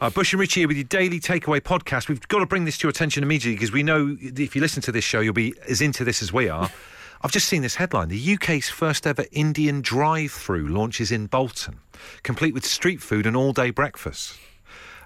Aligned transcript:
Uh, 0.00 0.08
Bush 0.08 0.32
and 0.32 0.38
Richie 0.38 0.60
here 0.60 0.68
with 0.68 0.76
your 0.76 0.84
daily 0.84 1.18
takeaway 1.18 1.60
podcast. 1.60 2.08
We've 2.08 2.28
got 2.28 2.38
to 2.38 2.46
bring 2.46 2.64
this 2.64 2.78
to 2.78 2.86
your 2.86 2.90
attention 2.90 3.24
immediately 3.24 3.56
because 3.56 3.72
we 3.72 3.82
know 3.82 4.16
if 4.20 4.54
you 4.54 4.60
listen 4.60 4.80
to 4.82 4.92
this 4.92 5.02
show, 5.02 5.18
you'll 5.18 5.32
be 5.32 5.54
as 5.68 5.80
into 5.80 6.04
this 6.04 6.22
as 6.22 6.32
we 6.32 6.48
are. 6.48 6.70
I've 7.22 7.32
just 7.32 7.48
seen 7.48 7.62
this 7.62 7.74
headline. 7.74 8.06
The 8.06 8.34
UK's 8.34 8.68
first 8.68 9.08
ever 9.08 9.24
Indian 9.32 9.80
drive 9.80 10.30
through 10.30 10.68
launches 10.68 11.10
in 11.10 11.26
Bolton, 11.26 11.80
complete 12.22 12.54
with 12.54 12.64
street 12.64 13.02
food 13.02 13.26
and 13.26 13.36
all 13.36 13.52
day 13.52 13.70
breakfast. 13.70 14.38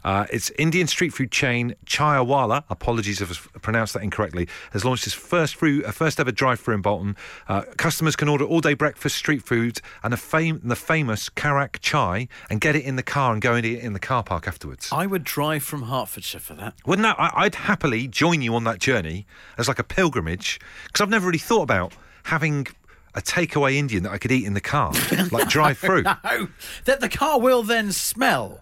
Uh, 0.04 0.26
it's 0.30 0.50
Indian 0.58 0.87
street 0.87 1.10
food 1.12 1.30
chain 1.30 1.74
Chaiiwala. 1.87 2.64
Apologies 2.71 3.21
if 3.21 3.48
I 3.54 3.58
pronounced 3.58 3.94
that 3.94 4.03
incorrectly. 4.03 4.48
Has 4.72 4.85
launched 4.85 5.06
its 5.06 5.14
first 5.14 5.56
through, 5.56 5.85
uh, 5.85 5.92
first 5.92 6.18
ever 6.21 6.32
drive-through 6.32 6.74
in 6.74 6.82
Bolton. 6.82 7.17
Uh, 7.48 7.62
customers 7.76 8.17
can 8.17 8.28
order 8.28 8.44
all-day 8.44 8.74
breakfast, 8.74 9.17
street 9.17 9.42
food, 9.42 9.80
and 10.03 10.18
fam- 10.18 10.60
the 10.64 10.76
famous 10.76 11.28
Karak 11.28 11.80
chai, 11.80 12.28
and 12.50 12.60
get 12.60 12.76
it 12.76 12.85
in 12.85 12.96
the 12.96 13.03
car 13.03 13.32
and 13.32 13.40
go 13.40 13.54
and 13.54 13.64
eat 13.64 13.78
it 13.78 13.85
in 13.85 13.92
the 13.92 14.00
car 14.00 14.22
park 14.22 14.46
afterwards. 14.49 14.88
I 14.92 15.06
would 15.06 15.24
drive 15.24 15.62
from 15.62 15.82
Hertfordshire 15.82 16.41
for 16.41 16.55
that. 16.55 16.74
Wouldn't 16.86 17.05
that? 17.05 17.16
I, 17.19 17.30
I'd 17.44 17.55
happily 17.55 18.08
join 18.08 18.42
you 18.42 18.55
on 18.55 18.64
that 18.64 18.78
journey 18.78 19.27
as 19.58 19.69
like 19.69 19.78
a 19.78 19.84
pilgrimage 19.84 20.60
because 20.86 21.00
I've 21.00 21.10
never 21.10 21.27
really 21.27 21.38
thought 21.38 21.62
about 21.62 21.94
having 22.24 22.66
a 23.14 23.20
takeaway 23.20 23.74
Indian 23.74 24.02
that 24.05 24.12
I 24.12 24.19
could 24.19 24.32
eat 24.32 24.44
in 24.44 24.55
the 24.55 24.60
car, 24.60 24.92
like 25.30 25.48
drive 25.48 25.78
through. 25.78 26.05
Oh, 26.24 26.48
that 26.84 27.00
the 27.00 27.08
car 27.08 27.41
will 27.41 27.62
then 27.62 27.92
smell 27.92 28.60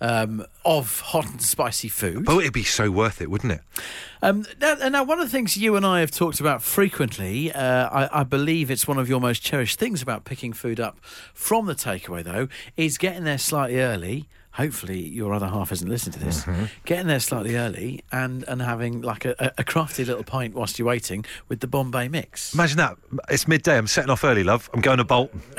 um, 0.00 0.44
of 0.64 1.00
hot 1.00 1.26
and 1.30 1.42
spicy 1.42 1.88
food. 1.88 2.24
But 2.24 2.38
it'd 2.38 2.52
be 2.52 2.64
so 2.64 2.90
worth 2.90 3.20
it, 3.20 3.30
wouldn't 3.30 3.52
it? 3.52 3.60
Um, 4.22 4.44
now, 4.60 4.74
now, 4.74 5.04
one 5.04 5.18
of 5.18 5.26
the 5.26 5.30
things 5.30 5.56
you 5.56 5.76
and 5.76 5.86
I 5.86 6.00
have 6.00 6.10
talked 6.10 6.40
about 6.40 6.62
frequently, 6.62 7.52
uh, 7.52 7.88
I, 7.88 8.20
I 8.20 8.24
believe 8.24 8.70
it's 8.70 8.88
one 8.88 8.98
of 8.98 9.08
your 9.08 9.20
most 9.20 9.42
cherished 9.42 9.78
things 9.78 10.02
about 10.02 10.24
picking 10.24 10.52
food 10.52 10.80
up 10.80 10.98
from 11.34 11.66
the 11.66 11.74
takeaway, 11.74 12.24
though, 12.24 12.48
is 12.76 12.98
getting 12.98 13.24
there 13.24 13.38
slightly 13.38 13.80
early. 13.80 14.28
Hopefully, 14.52 14.98
your 14.98 15.34
other 15.34 15.48
half 15.48 15.68
hasn't 15.68 15.90
listened 15.90 16.14
to 16.14 16.18
this. 16.18 16.44
Mm-hmm. 16.44 16.64
Getting 16.86 17.08
there 17.08 17.20
slightly 17.20 17.56
early 17.56 18.02
and, 18.10 18.42
and 18.48 18.62
having 18.62 19.02
like 19.02 19.26
a, 19.26 19.52
a 19.58 19.64
crafty 19.64 20.02
little 20.02 20.24
pint 20.24 20.54
whilst 20.54 20.78
you're 20.78 20.88
waiting 20.88 21.26
with 21.48 21.60
the 21.60 21.66
Bombay 21.66 22.08
mix. 22.08 22.54
Imagine 22.54 22.78
that. 22.78 22.96
It's 23.28 23.46
midday. 23.46 23.76
I'm 23.76 23.86
setting 23.86 24.08
off 24.08 24.24
early, 24.24 24.44
love. 24.44 24.70
I'm 24.72 24.80
going 24.80 24.96
to 24.96 25.04
Bolton. 25.04 25.42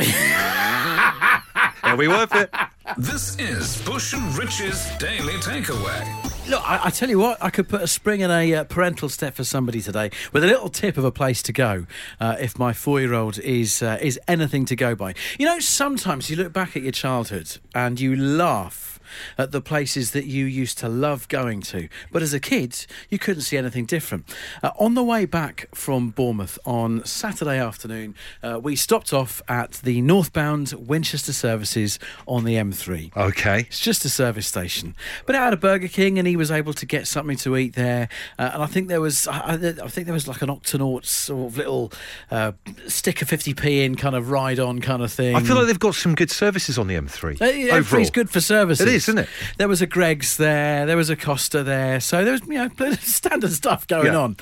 It'll 1.83 1.97
be 1.97 2.07
worth 2.07 2.33
it. 2.33 2.49
This 2.95 3.37
is 3.37 3.81
Bush 3.81 4.13
and 4.13 4.37
Rich's 4.37 4.95
Daily 4.97 5.33
Takeaway. 5.33 6.47
Look, 6.47 6.63
I, 6.67 6.85
I 6.85 6.89
tell 6.89 7.09
you 7.09 7.19
what, 7.19 7.37
I 7.43 7.49
could 7.49 7.67
put 7.67 7.81
a 7.81 7.87
spring 7.87 8.21
in 8.21 8.31
a 8.31 8.55
uh, 8.55 8.63
parental 8.63 9.09
step 9.09 9.35
for 9.35 9.43
somebody 9.43 9.81
today 9.81 10.09
with 10.31 10.43
a 10.43 10.47
little 10.47 10.69
tip 10.69 10.97
of 10.97 11.03
a 11.03 11.11
place 11.11 11.41
to 11.43 11.53
go 11.53 11.85
uh, 12.21 12.37
if 12.39 12.57
my 12.57 12.71
four-year-old 12.71 13.39
is 13.39 13.83
uh, 13.83 13.97
is 14.01 14.17
anything 14.27 14.63
to 14.65 14.75
go 14.77 14.95
by. 14.95 15.15
You 15.37 15.45
know, 15.45 15.59
sometimes 15.59 16.29
you 16.29 16.37
look 16.37 16.53
back 16.53 16.77
at 16.77 16.83
your 16.83 16.93
childhood 16.93 17.57
and 17.75 17.99
you 17.99 18.15
laugh 18.15 18.96
at 19.37 19.51
the 19.51 19.61
places 19.61 20.11
that 20.11 20.25
you 20.25 20.45
used 20.45 20.77
to 20.79 20.89
love 20.89 21.27
going 21.27 21.61
to, 21.61 21.89
but 22.11 22.21
as 22.21 22.33
a 22.33 22.39
kid, 22.39 22.85
you 23.09 23.17
couldn't 23.19 23.41
see 23.41 23.57
anything 23.57 23.85
different. 23.85 24.33
Uh, 24.63 24.71
on 24.79 24.93
the 24.93 25.03
way 25.03 25.25
back 25.25 25.67
from 25.73 26.09
Bournemouth 26.09 26.59
on 26.65 27.03
Saturday 27.05 27.59
afternoon, 27.59 28.15
uh, 28.43 28.59
we 28.61 28.75
stopped 28.75 29.13
off 29.13 29.41
at 29.47 29.73
the 29.83 30.01
northbound 30.01 30.73
Winchester 30.77 31.33
services 31.33 31.99
on 32.27 32.43
the 32.43 32.55
M3. 32.55 33.15
Okay. 33.15 33.61
It's 33.61 33.79
just 33.79 34.05
a 34.05 34.09
service 34.09 34.47
station. 34.47 34.95
But 35.25 35.35
it 35.35 35.39
had 35.39 35.53
a 35.53 35.57
Burger 35.57 35.87
King, 35.87 36.17
and 36.17 36.27
he 36.27 36.35
was 36.35 36.51
able 36.51 36.73
to 36.73 36.85
get 36.85 37.07
something 37.07 37.37
to 37.37 37.57
eat 37.57 37.75
there. 37.75 38.09
Uh, 38.37 38.51
and 38.53 38.63
I 38.63 38.65
think 38.65 38.87
there 38.87 39.01
was, 39.01 39.27
I, 39.27 39.53
I 39.53 39.87
think 39.87 40.05
there 40.05 40.13
was 40.13 40.27
like 40.27 40.41
an 40.41 40.49
Octonaut 40.49 41.05
sort 41.05 41.51
of 41.51 41.57
little 41.57 41.91
uh, 42.31 42.51
stick 42.87 43.21
a 43.21 43.25
50p 43.25 43.85
in 43.85 43.95
kind 43.95 44.15
of 44.15 44.29
ride 44.31 44.59
on 44.59 44.79
kind 44.81 45.01
of 45.01 45.11
thing. 45.11 45.35
I 45.35 45.41
feel 45.41 45.55
like 45.55 45.67
they've 45.67 45.79
got 45.79 45.95
some 45.95 46.15
good 46.15 46.31
services 46.31 46.77
on 46.77 46.87
the 46.87 46.95
M3. 46.95 47.41
Uh, 47.41 47.45
yeah, 47.45 47.75
overall. 47.75 48.01
M3's 48.01 48.09
good 48.11 48.29
for 48.29 48.41
services. 48.41 48.85
It 48.85 48.93
is, 48.93 48.96
isn't 48.97 49.17
it? 49.19 49.29
There 49.57 49.67
was 49.67 49.81
a 49.81 49.87
Greggs 49.87 50.37
there, 50.37 50.85
there 50.85 50.97
was 50.97 51.09
a 51.09 51.15
Costa 51.15 51.63
there, 51.63 51.99
so 51.99 52.23
there 52.23 52.33
was 52.33 52.41
you 52.47 52.53
know 52.57 52.91
standard 53.01 53.51
stuff 53.53 53.85
going 53.87 54.07
Yeah. 54.13 54.17
on. 54.19 54.37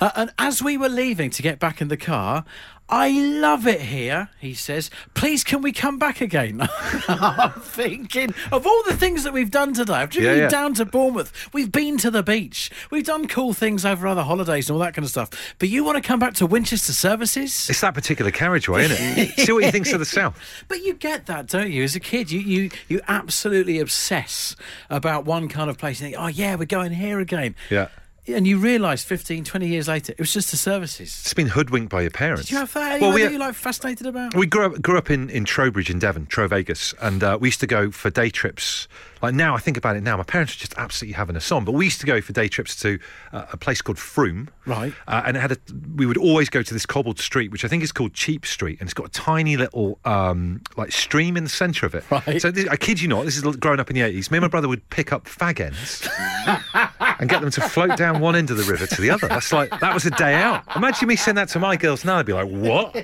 Uh, 0.00 0.10
and 0.16 0.30
as 0.38 0.62
we 0.62 0.76
were 0.76 0.88
leaving 0.88 1.30
to 1.30 1.42
get 1.42 1.58
back 1.58 1.80
in 1.80 1.88
the 1.88 1.96
car. 1.96 2.44
I 2.92 3.10
love 3.10 3.66
it 3.68 3.80
here, 3.82 4.30
he 4.40 4.52
says. 4.52 4.90
Please, 5.14 5.44
can 5.44 5.62
we 5.62 5.72
come 5.72 5.96
back 5.98 6.20
again? 6.20 6.60
I'm 7.08 7.52
thinking 7.52 8.34
of 8.50 8.66
all 8.66 8.82
the 8.88 8.96
things 8.96 9.22
that 9.24 9.32
we've 9.32 9.50
done 9.50 9.72
today. 9.74 9.92
I've 9.94 10.10
driven 10.10 10.36
Yeah, 10.36 10.42
yeah. 10.44 10.48
down 10.48 10.74
to 10.74 10.84
Bournemouth. 10.84 11.32
We've 11.52 11.70
been 11.70 11.98
to 11.98 12.10
the 12.10 12.22
beach. 12.24 12.70
We've 12.90 13.04
done 13.04 13.28
cool 13.28 13.52
things 13.52 13.84
over 13.84 14.06
other 14.08 14.22
holidays 14.24 14.68
and 14.68 14.74
all 14.74 14.80
that 14.82 14.94
kind 14.94 15.04
of 15.04 15.10
stuff. 15.10 15.30
But 15.60 15.68
you 15.68 15.84
want 15.84 16.02
to 16.02 16.06
come 16.06 16.18
back 16.18 16.34
to 16.34 16.46
Winchester 16.46 16.92
Services? 16.92 17.70
It's 17.70 17.80
that 17.80 17.94
particular 17.94 18.30
carriageway, 18.32 18.86
isn't 18.86 19.18
it? 19.18 19.30
See 19.46 19.52
what 19.52 19.64
he 19.64 19.70
thinks 19.70 19.92
of 19.92 20.00
the 20.00 20.04
south. 20.04 20.36
But 20.66 20.82
you 20.82 20.94
get 20.94 21.26
that, 21.26 21.46
don't 21.46 21.70
you? 21.70 21.84
As 21.84 21.94
a 21.94 22.00
kid, 22.00 22.30
you 22.30 22.40
you 22.40 22.70
you 22.88 23.00
absolutely 23.06 23.78
obsess 23.78 24.56
about 24.88 25.24
one 25.24 25.48
kind 25.48 25.70
of 25.70 25.78
place. 25.78 26.00
And 26.00 26.10
think, 26.10 26.20
oh 26.22 26.26
yeah, 26.26 26.56
we're 26.56 26.64
going 26.64 26.92
here 26.92 27.20
again. 27.20 27.54
Yeah. 27.70 27.88
And 28.34 28.46
you 28.46 28.58
realise 28.58 29.04
15, 29.04 29.44
20 29.44 29.66
years 29.66 29.88
later, 29.88 30.12
it 30.12 30.18
was 30.18 30.32
just 30.32 30.50
the 30.50 30.56
services. 30.56 31.20
It's 31.22 31.34
been 31.34 31.48
hoodwinked 31.48 31.90
by 31.90 32.02
your 32.02 32.10
parents. 32.10 32.48
Do 32.48 32.54
you 32.54 32.60
have 32.60 32.72
that? 32.74 33.00
Well, 33.00 33.12
we, 33.12 33.22
that 33.22 33.32
you 33.32 33.38
like 33.38 33.54
fascinated 33.54 34.06
about? 34.06 34.34
we 34.34 34.46
grew 34.46 34.66
up 34.66 34.82
grew 34.82 34.98
up 34.98 35.10
in, 35.10 35.30
in 35.30 35.44
Trowbridge 35.44 35.90
in 35.90 35.98
Devon, 35.98 36.26
Trow 36.26 36.48
Vegas, 36.48 36.94
and 37.00 37.22
uh, 37.22 37.38
we 37.40 37.48
used 37.48 37.60
to 37.60 37.66
go 37.66 37.90
for 37.90 38.10
day 38.10 38.30
trips. 38.30 38.88
Like 39.22 39.34
now, 39.34 39.54
I 39.54 39.58
think 39.58 39.76
about 39.76 39.96
it 39.96 40.02
now, 40.02 40.16
my 40.16 40.22
parents 40.22 40.54
were 40.54 40.60
just 40.60 40.74
absolutely 40.78 41.14
having 41.14 41.36
us 41.36 41.52
on. 41.52 41.64
But 41.64 41.72
we 41.72 41.84
used 41.84 42.00
to 42.00 42.06
go 42.06 42.20
for 42.22 42.32
day 42.32 42.48
trips 42.48 42.74
to 42.80 42.98
uh, 43.32 43.46
a 43.52 43.56
place 43.56 43.82
called 43.82 43.98
Frome, 43.98 44.48
Right. 44.70 44.94
Uh, 45.08 45.22
and 45.26 45.36
it 45.36 45.40
had 45.40 45.52
a. 45.52 45.56
We 45.96 46.06
would 46.06 46.16
always 46.16 46.48
go 46.48 46.62
to 46.62 46.74
this 46.74 46.86
cobbled 46.86 47.18
street, 47.18 47.50
which 47.50 47.64
I 47.64 47.68
think 47.68 47.82
is 47.82 47.90
called 47.92 48.14
Cheap 48.14 48.46
Street, 48.46 48.78
and 48.80 48.86
it's 48.86 48.94
got 48.94 49.06
a 49.06 49.10
tiny 49.10 49.56
little 49.56 49.98
um, 50.04 50.62
like 50.76 50.92
stream 50.92 51.36
in 51.36 51.44
the 51.44 51.50
centre 51.50 51.86
of 51.86 51.94
it. 51.94 52.04
Right. 52.10 52.40
So 52.40 52.50
this, 52.50 52.68
I 52.68 52.76
kid 52.76 53.00
you 53.00 53.08
not, 53.08 53.24
this 53.24 53.36
is 53.36 53.42
growing 53.56 53.80
up 53.80 53.90
in 53.90 53.94
the 53.94 54.02
eighties. 54.02 54.30
Me 54.30 54.38
and 54.38 54.42
my 54.42 54.48
brother 54.48 54.68
would 54.68 54.88
pick 54.90 55.12
up 55.12 55.24
fag 55.24 55.60
ends. 55.60 56.08
and 57.20 57.28
get 57.28 57.40
them 57.40 57.50
to 57.50 57.60
float 57.60 57.96
down 57.96 58.20
one 58.20 58.34
end 58.34 58.50
of 58.50 58.56
the 58.56 58.64
river 58.64 58.86
to 58.86 59.00
the 59.00 59.10
other. 59.10 59.28
That's 59.28 59.52
like 59.52 59.70
that 59.80 59.94
was 59.94 60.06
a 60.06 60.10
day 60.10 60.34
out. 60.34 60.64
Imagine 60.74 61.06
me 61.08 61.16
saying 61.16 61.36
that 61.36 61.48
to 61.50 61.58
my 61.58 61.76
girls 61.76 62.04
now. 62.04 62.16
They'd 62.16 62.26
be 62.26 62.32
like, 62.32 62.48
"What? 62.48 62.96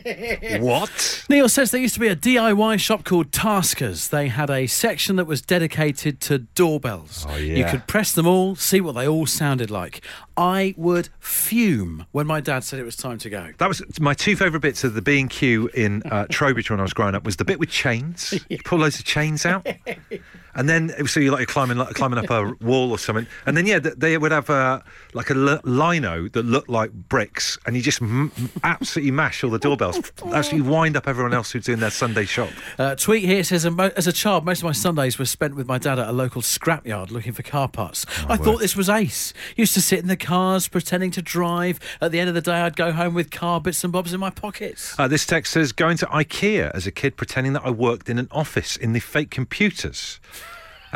What?" 0.60 1.25
Neil 1.28 1.49
says 1.49 1.71
there 1.71 1.81
used 1.81 1.94
to 1.94 2.00
be 2.00 2.09
a 2.09 2.16
DIY 2.16 2.81
shop 2.81 3.04
called 3.04 3.31
Taskers. 3.31 4.09
They 4.09 4.28
had 4.28 4.50
a 4.50 4.66
section 4.66 5.16
that 5.16 5.27
was 5.27 5.43
dedicated 5.43 6.21
to 6.22 6.38
doorbells. 6.38 7.27
Oh, 7.28 7.37
yeah. 7.37 7.56
You 7.56 7.65
could 7.66 7.87
press 7.87 8.12
them 8.12 8.27
all, 8.27 8.56
see 8.56 8.81
what 8.81 8.93
they 8.93 9.06
all 9.06 9.27
sounded 9.27 9.71
like. 9.71 10.03
I 10.37 10.75
would 10.77 11.09
fume 11.19 12.06
when 12.12 12.27
my 12.27 12.41
dad 12.41 12.62
said 12.65 12.78
it 12.78 12.84
was 12.84 12.97
time 12.97 13.19
to 13.19 13.31
go. 13.31 13.53
That 13.59 13.69
was 13.69 13.83
my 14.00 14.12
two 14.15 14.37
favourite 14.37 14.60
bits 14.60 14.84
of 14.84 14.94
the 14.94 15.03
B 15.03 15.21
and 15.21 15.31
Q 15.31 15.69
in 15.75 16.03
uh, 16.04 16.27
Trowbridge 16.31 16.71
when 16.71 16.78
I 16.81 16.83
was 16.83 16.93
growing 16.93 17.15
up. 17.15 17.25
Was 17.25 17.37
the 17.37 17.44
bit 17.44 17.59
with 17.59 17.71
chains. 17.71 18.34
You 18.48 18.59
pull 18.65 18.78
loads 18.78 18.98
of 18.98 19.04
chains 19.04 19.44
out, 19.44 19.66
and 20.56 20.69
then 20.69 20.91
so 21.06 21.21
you're 21.21 21.33
like 21.33 21.49
climbing 21.49 21.77
like, 21.77 21.94
climbing 21.94 22.19
up 22.19 22.31
a 22.31 22.53
wall 22.65 22.91
or 22.91 22.99
something. 22.99 23.27
And 23.47 23.56
then 23.56 23.67
yeah, 23.67 23.78
they 23.78 24.19
would 24.19 24.33
have 24.33 24.50
uh, 24.50 24.81
like 25.15 25.31
a 25.31 25.34
lino 25.34 26.28
that 26.28 26.44
looked 26.44 26.69
like 26.69 26.93
bricks, 26.93 27.59
and 27.67 27.77
you 27.77 27.83
just 27.83 28.03
m- 28.03 28.33
absolutely 28.65 29.12
mash 29.12 29.45
all 29.45 29.50
the 29.50 29.59
doorbells. 29.59 30.00
Actually, 30.33 30.62
wind 30.62 30.97
up 30.97 31.06
everyone 31.06 31.34
else 31.34 31.53
who's 31.53 31.65
doing 31.65 31.81
their 31.81 31.91
Sunday 31.91 32.25
shop. 32.25 32.50
Uh, 32.78 32.95
tweet 32.95 33.25
here 33.25 33.45
says, 33.45 33.65
"As 33.65 34.06
a 34.06 34.12
child, 34.12 34.45
most 34.45 34.59
of 34.59 34.65
my 34.65 34.72
Sundays 34.72 35.19
were 35.19 35.25
spent 35.25 35.55
with 35.55 35.66
my 35.66 35.78
dad 35.78 35.99
at 35.99 36.09
a 36.09 36.12
local 36.12 36.43
scrapyard 36.43 37.11
looking 37.11 37.33
for 37.33 37.43
car 37.43 37.69
parts. 37.69 38.06
I 38.28 38.37
thought 38.37 38.61
this 38.61 38.77
was 38.77 38.89
ace. 38.89 39.33
Used 39.56 39.75
to 39.75 39.81
sit 39.81 40.00
in 40.00 40.09
the 40.09 40.16
cars 40.16 40.69
pretending 40.69 41.11
to 41.12 41.22
drive. 41.22 41.78
At 42.00 42.12
the 42.12 42.21
end 42.21 42.28
of 42.28 42.34
the 42.34 42.41
day, 42.41 42.61
I'd 42.61 42.77
go 42.77 42.93
home 42.93 43.15
with 43.15 43.31
car 43.31 43.61
bits 43.61 43.84
and 43.84 43.93
bobs 43.93 44.12
in 44.12 44.21
my 44.21 44.31
pockets. 44.31 44.95
Uh, 44.99 45.09
this 45.09 45.27
text 45.27 45.53
says 45.53 45.72
going 45.72 45.97
to 45.99 46.06
IKEA 46.06 46.71
as 46.72 46.87
a 46.87 46.93
kid, 46.93 47.16
pretending 47.16 47.53
that 47.53 47.65
I 47.65 47.71
worked 47.71 48.09
in 48.09 48.19
an 48.19 48.28
office 48.31 48.77
in 48.77 48.93
the 48.93 49.00
fake 49.00 49.31
computers. 49.31 50.21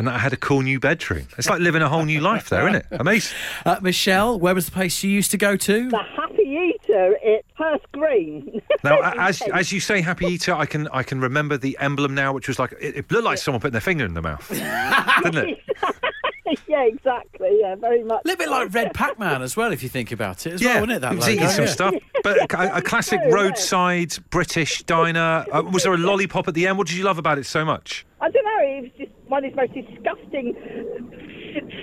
And 0.01 0.09
that 0.09 0.15
I 0.15 0.19
had 0.19 0.33
a 0.33 0.37
cool 0.39 0.63
new 0.63 0.81
bedroom. 0.81 1.27
It's 1.37 1.47
like 1.51 1.61
living 1.61 1.83
a 1.83 1.89
whole 1.91 2.07
new 2.07 2.21
life 2.23 2.49
there, 2.49 2.67
isn't 2.67 2.77
it? 2.77 2.87
Amazing. 3.01 3.37
Uh, 3.67 3.77
Michelle, 3.83 4.41
where 4.41 4.55
was 4.55 4.65
the 4.65 4.73
place 4.73 5.05
you 5.05 5.11
used 5.11 5.31
to 5.33 5.37
go 5.37 5.57
to? 5.57 5.91
the 5.91 5.99
Happy 6.17 6.43
Eater 6.43 7.17
at 7.23 7.45
Hurst 7.55 7.85
Green. 7.93 8.63
Now, 8.83 8.99
as 9.19 9.43
as 9.53 9.73
you 9.73 9.79
say, 9.81 10.01
Happy 10.01 10.25
Eater, 10.25 10.55
I 10.55 10.65
can 10.65 10.89
I 10.89 11.03
can 11.03 11.21
remember 11.21 11.59
the 11.59 11.77
emblem 11.81 12.15
now, 12.15 12.33
which 12.33 12.49
was 12.49 12.59
like 12.59 12.73
it, 12.81 12.97
it 12.97 13.13
looked 13.13 13.25
like 13.27 13.37
someone 13.37 13.61
putting 13.61 13.73
their 13.73 13.83
finger 13.83 14.07
in 14.07 14.15
the 14.15 14.23
mouth, 14.23 14.49
didn't 14.49 15.51
it? 15.51 15.59
yeah, 16.67 16.85
exactly. 16.85 17.59
Yeah, 17.61 17.75
very 17.75 18.03
much. 18.03 18.23
A 18.25 18.29
little 18.29 18.39
bit 18.39 18.49
like 18.51 18.73
Red 18.73 18.95
Pac-Man 18.95 19.43
as 19.43 19.55
well, 19.55 19.71
if 19.71 19.83
you 19.83 19.91
think 19.91 20.13
about 20.13 20.47
it, 20.47 20.55
as 20.55 20.63
well, 20.65 20.77
wasn't 20.77 20.93
it? 20.93 21.01
That 21.03 21.15
was 21.15 21.27
logo? 21.29 21.33
eating 21.35 21.49
some 21.49 21.65
Yeah. 21.67 21.71
stuff, 21.71 21.95
but 22.23 22.39
a, 22.55 22.77
a 22.79 22.81
classic 22.81 23.21
roadside 23.31 24.15
British 24.31 24.83
diner. 24.85 25.45
Uh, 25.53 25.63
was 25.71 25.83
there 25.83 25.93
a 25.93 25.99
lollipop 25.99 26.49
at 26.49 26.55
the 26.55 26.67
end? 26.67 26.79
What 26.79 26.87
did 26.87 26.97
you 26.97 27.05
love 27.05 27.19
about 27.19 27.37
it 27.37 27.45
so 27.45 27.63
much? 27.67 28.07
I 28.23 28.31
don't 28.31 28.45
know. 28.45 28.61
It 28.63 28.83
was 28.83 28.91
just 28.97 29.13
one 29.31 29.45
of 29.45 29.51
these 29.51 29.57
most 29.57 29.73
disgusting, 29.75 30.55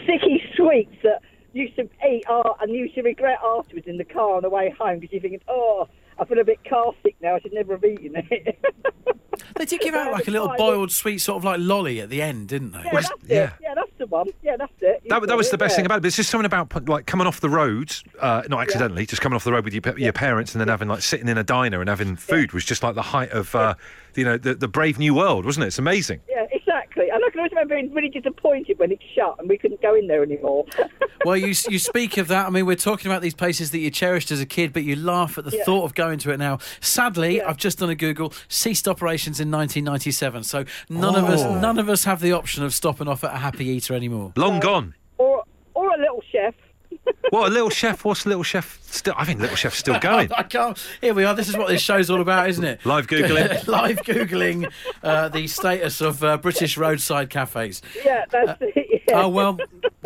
sticky 0.03 0.43
sweets 0.55 0.95
that 1.03 1.21
you 1.53 1.63
used 1.63 1.75
to 1.77 1.89
eat 2.07 2.23
uh, 2.29 2.53
and 2.61 2.71
you 2.71 2.79
used 2.79 2.95
to 2.95 3.01
regret 3.01 3.39
afterwards 3.43 3.87
in 3.87 3.97
the 3.97 4.03
car 4.03 4.35
on 4.35 4.41
the 4.43 4.49
way 4.49 4.73
home 4.77 4.99
because 4.99 5.13
you 5.13 5.19
think, 5.21 5.41
oh, 5.47 5.87
I 6.19 6.25
feel 6.25 6.39
a 6.39 6.43
bit 6.43 6.59
car 6.67 6.93
sick 7.03 7.15
now. 7.21 7.35
I 7.35 7.39
should 7.39 7.53
never 7.53 7.73
have 7.73 7.83
eaten 7.83 8.13
it. 8.15 8.59
They 9.55 9.65
did 9.65 9.81
give 9.81 9.95
out 9.95 10.11
like 10.11 10.27
a 10.27 10.31
little 10.31 10.53
boiled 10.57 10.91
sweet 10.91 11.19
sort 11.19 11.37
of 11.37 11.43
like 11.43 11.59
lolly 11.59 12.01
at 12.01 12.09
the 12.09 12.21
end, 12.21 12.47
didn't 12.47 12.71
they? 12.71 12.83
yeah, 12.83 12.91
that's 12.91 13.09
yeah. 13.27 13.43
it. 13.43 13.53
Yeah, 13.61 13.73
that's 13.75 13.91
the 13.97 14.07
one. 14.07 14.27
Yeah, 14.41 14.55
that's 14.57 14.73
it. 14.81 15.01
You 15.03 15.09
That, 15.09 15.27
that 15.27 15.37
was 15.37 15.47
it, 15.47 15.51
the 15.51 15.57
best 15.57 15.73
yeah. 15.73 15.75
thing 15.77 15.85
about 15.85 15.97
it. 15.97 16.01
But 16.01 16.07
it's 16.07 16.15
just 16.15 16.29
something 16.29 16.45
about 16.45 16.87
like 16.87 17.05
coming 17.05 17.27
off 17.27 17.39
the 17.39 17.49
road, 17.49 17.95
uh, 18.19 18.43
not 18.49 18.61
accidentally, 18.61 19.05
just 19.05 19.21
coming 19.21 19.35
off 19.35 19.43
the 19.43 19.51
road 19.51 19.63
with 19.63 19.73
your, 19.73 19.81
pa- 19.81 19.95
your 19.97 20.13
parents 20.13 20.53
and 20.53 20.61
then 20.61 20.67
having 20.67 20.87
like 20.87 21.01
sitting 21.01 21.27
in 21.27 21.37
a 21.37 21.43
diner 21.43 21.81
and 21.81 21.89
having 21.89 22.15
food 22.15 22.51
was 22.51 22.65
just 22.65 22.83
like 22.83 22.95
the 22.95 23.01
height 23.01 23.31
of, 23.31 23.53
uh, 23.55 23.75
you 24.15 24.23
know, 24.23 24.37
the, 24.37 24.55
the 24.55 24.67
brave 24.67 24.99
new 24.99 25.13
world, 25.13 25.45
wasn't 25.45 25.63
it? 25.63 25.67
It's 25.67 25.79
amazing. 25.79 26.21
Yeah, 26.29 26.46
exactly. 26.97 27.05
exactly. 27.05 27.09
And 27.09 27.23
I 27.25 27.29
can 27.29 27.39
always 27.39 27.51
remember 27.51 27.75
being 27.75 27.93
really 27.93 28.09
disappointed 28.09 28.79
when 28.79 28.91
it 28.91 28.99
shut 29.15 29.35
and 29.39 29.47
we 29.49 29.57
couldn't 29.57 29.81
go 29.81 29.95
in 29.95 30.07
there 30.07 30.23
anymore. 30.23 30.65
Well, 31.25 31.35
you 31.35 31.47
you 31.67 31.79
speak 31.79 32.17
of 32.17 32.27
that. 32.29 32.45
I 32.45 32.49
mean, 32.51 32.65
we're 32.67 32.75
talking 32.75 33.11
about 33.11 33.21
these 33.23 33.33
places 33.33 33.71
that 33.71 33.79
you 33.79 33.89
cherished 33.89 34.31
as 34.31 34.39
a 34.39 34.45
kid, 34.45 34.71
but 34.71 34.83
you 34.83 34.95
laugh 34.95 35.37
at 35.37 35.43
the 35.45 35.57
Yeah. 35.57 35.63
thought 35.65 35.83
of 35.83 35.93
going 35.95 36.19
to 36.19 36.31
it 36.31 36.37
now. 36.37 36.59
Sadly, 36.79 37.37
Yeah. 37.37 37.49
I've 37.49 37.57
just 37.57 37.79
done 37.79 37.89
a 37.89 37.95
Google. 37.95 38.31
Ceased 38.47 38.87
operations 38.87 39.39
in 39.41 39.49
1997, 39.51 40.43
so 40.43 40.63
none 40.89 41.15
of 41.15 41.25
us 41.25 41.41
Oh. 41.43 41.59
none 41.59 41.79
of 41.79 41.89
us 41.89 42.05
have 42.05 42.21
the 42.21 42.31
option 42.33 42.63
of 42.63 42.73
stopping 42.73 43.07
off 43.09 43.23
at 43.25 43.33
a 43.33 43.37
Happy 43.39 43.65
Eater 43.65 43.93
anymore. 43.95 44.31
Long 44.37 44.59
gone. 44.59 44.93
or, 45.17 45.43
or 45.73 45.89
a 45.89 45.97
little 45.99 46.21
chef. 46.31 46.53
What 47.29 47.49
a 47.49 47.53
little 47.53 47.69
chef? 47.69 48.05
What's 48.05 48.25
little 48.25 48.43
chef 48.43 48.79
still? 48.83 49.13
I 49.17 49.25
think 49.25 49.39
little 49.41 49.55
chef's 49.55 49.77
still 49.77 49.99
going. 49.99 50.31
I 50.37 50.43
can't. 50.43 50.77
Here 51.01 51.13
we 51.13 51.25
are. 51.25 51.33
This 51.35 51.49
is 51.49 51.57
what 51.57 51.67
this 51.67 51.81
show's 51.81 52.09
all 52.09 52.21
about, 52.21 52.49
isn't 52.49 52.63
it? 52.63 52.85
Live 52.85 53.07
googling. 53.07 53.67
Live 53.67 53.97
googling 54.03 54.71
uh, 55.03 55.27
the 55.29 55.47
status 55.47 55.99
of 56.01 56.23
uh, 56.23 56.37
British 56.37 56.77
roadside 56.77 57.29
cafes. 57.29 57.81
Yeah, 58.03 58.25
that's 58.31 58.61
it. 58.61 58.83
Yeah. 59.07 59.21
Oh 59.21 59.29
well, 59.29 59.57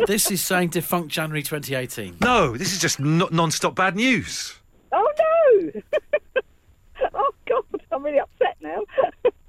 this 0.06 0.30
is 0.30 0.40
saying 0.40 0.68
defunct 0.68 1.08
January 1.08 1.42
2018. 1.42 2.18
No, 2.20 2.56
this 2.56 2.72
is 2.72 2.78
just 2.80 3.00
no- 3.00 3.28
non-stop 3.32 3.74
bad 3.74 3.96
news. 3.96 4.54
Oh, 4.92 5.12
no! 5.18 5.82
oh, 7.12 7.30
God, 7.48 7.64
I'm 7.90 8.04
really 8.04 8.20
upset 8.20 8.56
now. 8.60 8.78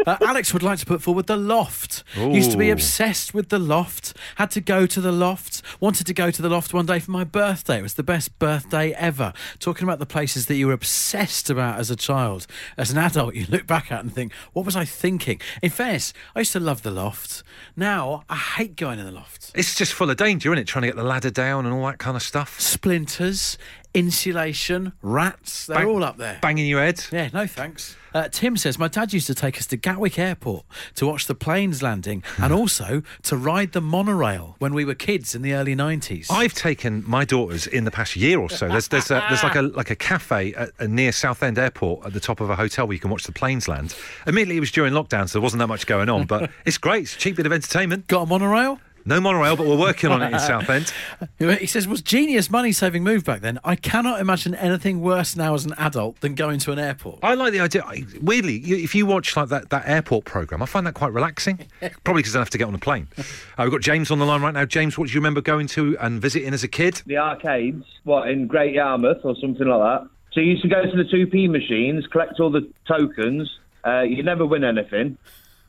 Uh, 0.06 0.18
Alex 0.22 0.54
would 0.54 0.64
like 0.64 0.80
to 0.80 0.86
put 0.86 1.02
forward 1.02 1.28
the 1.28 1.38
loft. 1.38 2.04
Used 2.18 2.52
to 2.52 2.58
be 2.58 2.70
obsessed 2.70 3.34
with 3.34 3.50
the 3.50 3.60
loft. 3.60 4.16
Had 4.36 4.52
to 4.52 4.62
go 4.62 4.86
to 4.86 5.02
the 5.02 5.12
loft. 5.12 5.62
Wanted 5.80 6.08
to 6.08 6.14
go 6.14 6.32
to 6.32 6.42
the 6.42 6.50
loft 6.50 6.74
one 6.74 6.86
day 6.86 7.00
for 7.00 7.12
my 7.12 7.24
birthday. 7.24 7.80
It 7.80 7.84
was 7.84 7.94
the 7.94 8.04
best 8.04 8.38
birthday 8.40 8.92
ever. 8.94 9.34
Talking 9.60 9.86
about 9.88 10.00
the 10.00 10.06
places 10.06 10.48
that 10.48 10.56
you 10.56 10.68
were 10.68 10.74
obsessed 10.74 11.50
about 11.50 11.80
as 11.80 11.90
a 11.90 11.96
child. 11.96 12.48
As 12.78 12.92
an 12.92 12.98
adult, 12.98 13.36
you 13.36 13.46
look 13.48 13.66
back 13.68 13.92
at 13.92 14.02
and 14.02 14.14
think, 14.14 14.34
what 14.54 14.66
was 14.66 14.76
I 14.76 14.86
thinking? 14.86 15.40
In 15.62 15.70
fairness, 15.70 16.14
I 16.36 16.40
used 16.40 16.54
to 16.54 16.60
love 16.60 16.84
the 16.84 16.92
loft. 16.92 17.44
Now 17.76 18.24
I 18.30 18.36
hate 18.36 18.76
going 18.76 19.00
in 19.00 19.06
the 19.06 19.12
loft. 19.12 19.52
It's 19.56 19.76
just 19.76 19.94
full 19.94 20.10
of 20.10 20.18
danger, 20.18 20.50
isn't 20.50 20.60
it? 20.64 20.68
Trying 20.68 20.84
to 20.84 20.88
get 20.90 20.96
the 20.96 21.04
ladder 21.04 21.32
down 21.32 21.66
and 21.66 21.74
all 21.74 21.86
that 21.88 22.00
kind 22.00 22.18
of 22.18 22.24
stuff. 22.24 22.60
Splinters, 22.60 23.58
insulation, 23.94 24.94
rats. 25.02 25.68
They're 25.68 25.78
Bang- 25.78 25.88
all 25.88 26.04
up 26.04 26.18
there. 26.18 26.40
Banging 26.42 26.68
your 26.68 26.82
head. 26.82 27.04
Yeah, 27.12 27.30
no 27.34 27.48
thanks. 27.48 27.96
Uh, 28.14 28.28
Tim 28.30 28.56
says 28.58 28.78
my 28.78 28.88
dad 28.88 29.12
used 29.12 29.26
to 29.28 29.34
take 29.34 29.58
us 29.58 29.66
to 29.68 29.78
Gatwick 29.78 30.20
Airport 30.20 30.66
to 30.96 31.08
watch 31.08 31.26
the 31.26 31.34
planes 31.34 31.82
landing 31.82 32.24
and 32.38 32.54
also 32.60 33.02
to 33.24 33.36
ride 33.36 33.72
the 33.72 33.82
monorail 33.82 34.56
when 34.60 34.74
we 34.74 34.86
were 34.86 34.94
kids 34.94 35.34
in 35.34 35.42
the 35.42 35.54
early 35.54 35.76
90s. 35.76 36.28
I've 36.30 36.54
taken 36.54 37.04
my 37.08 37.26
daughters 37.26 37.66
in 37.66 37.86
the 37.86 37.92
past 37.92 38.16
year 38.16 38.40
or 38.40 38.50
so. 38.50 38.68
There's 38.68 38.88
there's 38.90 39.10
a, 39.10 39.26
there's 39.30 39.44
like 39.44 39.56
a 39.56 39.64
like 39.64 39.90
a 39.90 39.96
cafe 39.96 40.54
at, 40.54 40.70
uh, 40.80 40.86
near 40.86 41.12
Southend 41.12 41.58
Airport 41.58 42.06
at 42.06 42.14
the 42.14 42.20
top 42.20 42.40
of 42.40 42.50
a 42.50 42.56
hotel 42.56 42.86
where 42.88 42.94
you 42.94 43.00
can 43.00 43.10
watch 43.10 43.24
the 43.24 43.32
planes 43.32 43.68
land. 43.68 43.96
Admittedly, 44.28 44.58
it 44.58 44.60
was 44.60 44.72
during 44.72 44.94
lockdown, 44.94 45.28
so 45.28 45.40
there 45.40 45.42
wasn't 45.42 45.60
that 45.60 45.68
much 45.68 45.88
going 45.88 46.10
on, 46.10 46.26
but 46.26 46.52
it's 46.66 46.78
great. 46.78 47.04
It's 47.04 47.16
a 47.16 47.20
cheap 47.20 47.36
bit 47.36 47.48
of 47.48 47.52
entertainment. 47.52 48.08
Got 48.08 48.24
a 48.24 48.26
monorail? 48.28 48.80
No 49.06 49.20
monorail, 49.20 49.56
but 49.56 49.66
we're 49.68 49.78
working 49.78 50.10
on 50.12 50.22
it 50.22 50.32
in 50.34 50.40
Southend. 50.40 50.94
He 51.40 51.66
says, 51.68 51.88
was 51.88 52.02
genius 52.02 52.50
money 52.50 52.72
saving 52.72 53.04
move 53.04 53.26
back 53.26 53.42
then. 53.42 53.60
I 53.64 53.76
cannot 53.76 54.20
imagine 54.22 54.56
anything 54.56 55.02
worse 55.02 55.36
now 55.36 55.54
as 55.54 55.66
an 55.66 55.74
adult 55.78 56.22
than 56.22 56.36
going 56.36 56.60
to 56.60 56.72
an 56.72 56.80
airport. 56.80 57.20
I 57.24 57.34
like 57.34 57.52
the 57.54 57.60
idea. 57.60 57.84
I- 57.84 58.06
Weirdly, 58.22 58.58
you- 58.60 58.78
if 58.78 58.96
you 58.96 59.06
watch 59.06 59.36
like 59.36 59.50
that, 59.50 59.70
that 59.72 59.88
airport 59.88 60.26
program, 60.26 60.62
I 60.62 60.66
find 60.66 60.88
that 60.88 60.94
quite 60.94 61.12
relaxing. 61.14 61.60
Probably 62.04 62.22
because 62.22 62.36
I 62.36 62.38
don't 62.38 62.44
have 62.46 62.50
to 62.52 62.58
get 62.58 62.68
on 62.68 62.76
a 62.76 62.80
plane. 62.80 63.08
Uh, 63.18 63.24
we've 63.60 63.72
got 63.72 63.82
James 63.82 64.10
on 64.12 64.20
the 64.20 64.26
line 64.26 64.42
right 64.42 64.54
now. 64.54 64.66
James, 64.66 64.98
what 64.98 65.08
do 65.08 65.14
you 65.14 65.20
remember 65.20 65.42
going 65.42 65.68
to 65.68 65.98
and 66.00 66.22
visiting 66.22 66.54
as 66.54 66.64
a 66.64 66.68
kid? 66.68 67.02
the 67.06 67.18
arcades, 67.18 67.84
what, 68.04 68.30
in 68.30 68.48
Great 68.48 68.74
Yarmouth 68.74 69.20
or 69.24 69.36
something 69.42 69.68
like 69.68 69.80
that. 69.82 70.10
So 70.32 70.40
you 70.40 70.52
used 70.52 70.64
to 70.64 70.70
go 70.70 70.82
to 70.84 70.96
the 70.98 71.04
2p 71.04 71.50
machines, 71.50 72.08
collect 72.08 72.40
all 72.40 72.50
the 72.52 72.68
tokens. 72.88 73.50
Uh, 73.86 74.02
you'd 74.02 74.26
never 74.26 74.46
win 74.46 74.64
anything. 74.64 75.18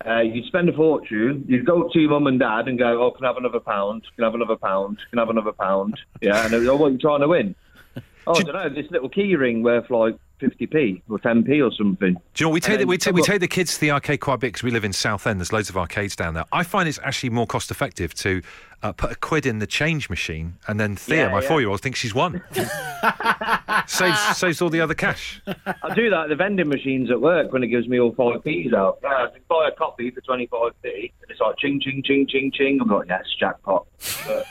Uh, 0.07 0.21
you'd 0.21 0.47
spend 0.47 0.69
a 0.69 0.73
fortune. 0.73 1.45
You'd 1.49 1.65
go 1.65 1.83
up 1.83 1.93
to 1.93 1.99
your 1.99 2.11
mum 2.11 2.27
and 2.27 2.39
dad 2.39 2.69
and 2.69 2.79
go, 2.79 3.03
oh, 3.03 3.11
can 3.11 3.25
I 3.25 3.29
have 3.29 3.37
another 3.37 3.61
pound? 3.61 4.05
Can 4.15 4.25
I 4.25 4.27
have 4.27 4.35
another 4.35 4.57
pound? 4.57 4.99
Can 5.11 5.19
I 5.19 5.23
have 5.23 5.31
another 5.31 5.53
pound? 5.53 5.99
Yeah, 6.21 6.45
and 6.45 6.53
they 6.53 6.63
go, 6.63 6.73
oh, 6.73 6.77
what 6.77 6.87
are 6.89 6.91
you 6.91 6.99
trying 6.99 7.21
to 7.21 7.29
win? 7.29 7.55
Oh, 8.27 8.35
I 8.37 8.43
don't 8.43 8.55
know, 8.55 8.69
this 8.71 8.91
little 8.91 9.11
key 9.11 9.37
ring 9.37 9.63
worth 9.63 9.91
like 9.91 10.17
50p 10.41 11.03
or 11.09 11.19
10p 11.19 11.65
or 11.65 11.73
something. 11.75 12.15
Do 12.35 12.45
you 12.45 12.47
know 12.47 12.53
we 12.53 12.61
take 12.61 12.79
the, 12.79 12.87
we, 12.87 12.99
take 12.99 13.15
we 13.15 13.23
take 13.23 13.41
the 13.41 13.49
kids 13.49 13.75
to 13.75 13.81
the 13.81 13.91
arcade 13.91 14.21
quite 14.21 14.35
a 14.35 14.39
bit 14.39 14.49
because 14.49 14.63
we 14.63 14.71
live 14.71 14.85
in 14.85 14.93
Southend. 14.93 15.41
There's 15.41 15.53
loads 15.53 15.69
of 15.71 15.77
arcades 15.77 16.17
down 16.17 16.35
there. 16.35 16.45
I 16.53 16.63
find 16.65 16.89
it's 16.89 16.99
actually 17.03 17.31
more 17.31 17.47
cost 17.47 17.71
effective 17.71 18.15
to 18.15 18.43
uh, 18.83 18.93
put 18.93 19.13
a 19.13 19.15
quid 19.15 19.47
in 19.47 19.59
the 19.61 19.67
change 19.67 20.11
machine 20.11 20.55
and 20.69 20.79
then 20.79 20.97
Thea, 20.97 21.17
Yeah, 21.27 21.29
my 21.31 21.41
yeah. 21.41 21.49
four-year-old, 21.49 21.81
thinks 21.81 21.99
she's 22.01 22.15
won. 22.15 22.43
saves 23.87 24.21
saves 24.37 24.61
all 24.61 24.71
the 24.71 24.81
other 24.81 24.95
cash. 24.95 25.41
I 25.47 25.95
do 25.95 26.11
that 26.11 26.25
at 26.25 26.29
the 26.29 26.37
vending 26.37 26.69
machines 26.69 27.11
at 27.11 27.21
work 27.21 27.53
when 27.53 27.63
it 27.63 27.69
gives 27.69 27.89
me 27.89 27.99
all 28.01 28.15
five 28.15 28.43
p's 28.45 28.73
out. 28.73 28.99
Yeah, 29.03 29.09
I 29.09 29.27
buy 29.49 29.69
a 29.69 29.73
copy 29.77 30.11
for 30.11 30.21
25p, 30.21 30.73
and 30.85 31.31
it's 31.31 31.41
like 31.41 31.57
ching, 31.59 31.81
ching, 31.81 32.03
ching, 32.05 32.27
ching, 32.29 32.51
ching. 32.53 32.79
I'm 32.81 32.89
like, 32.89 33.09
yes, 33.09 33.25
jackpot. 33.39 33.87
But 34.27 34.47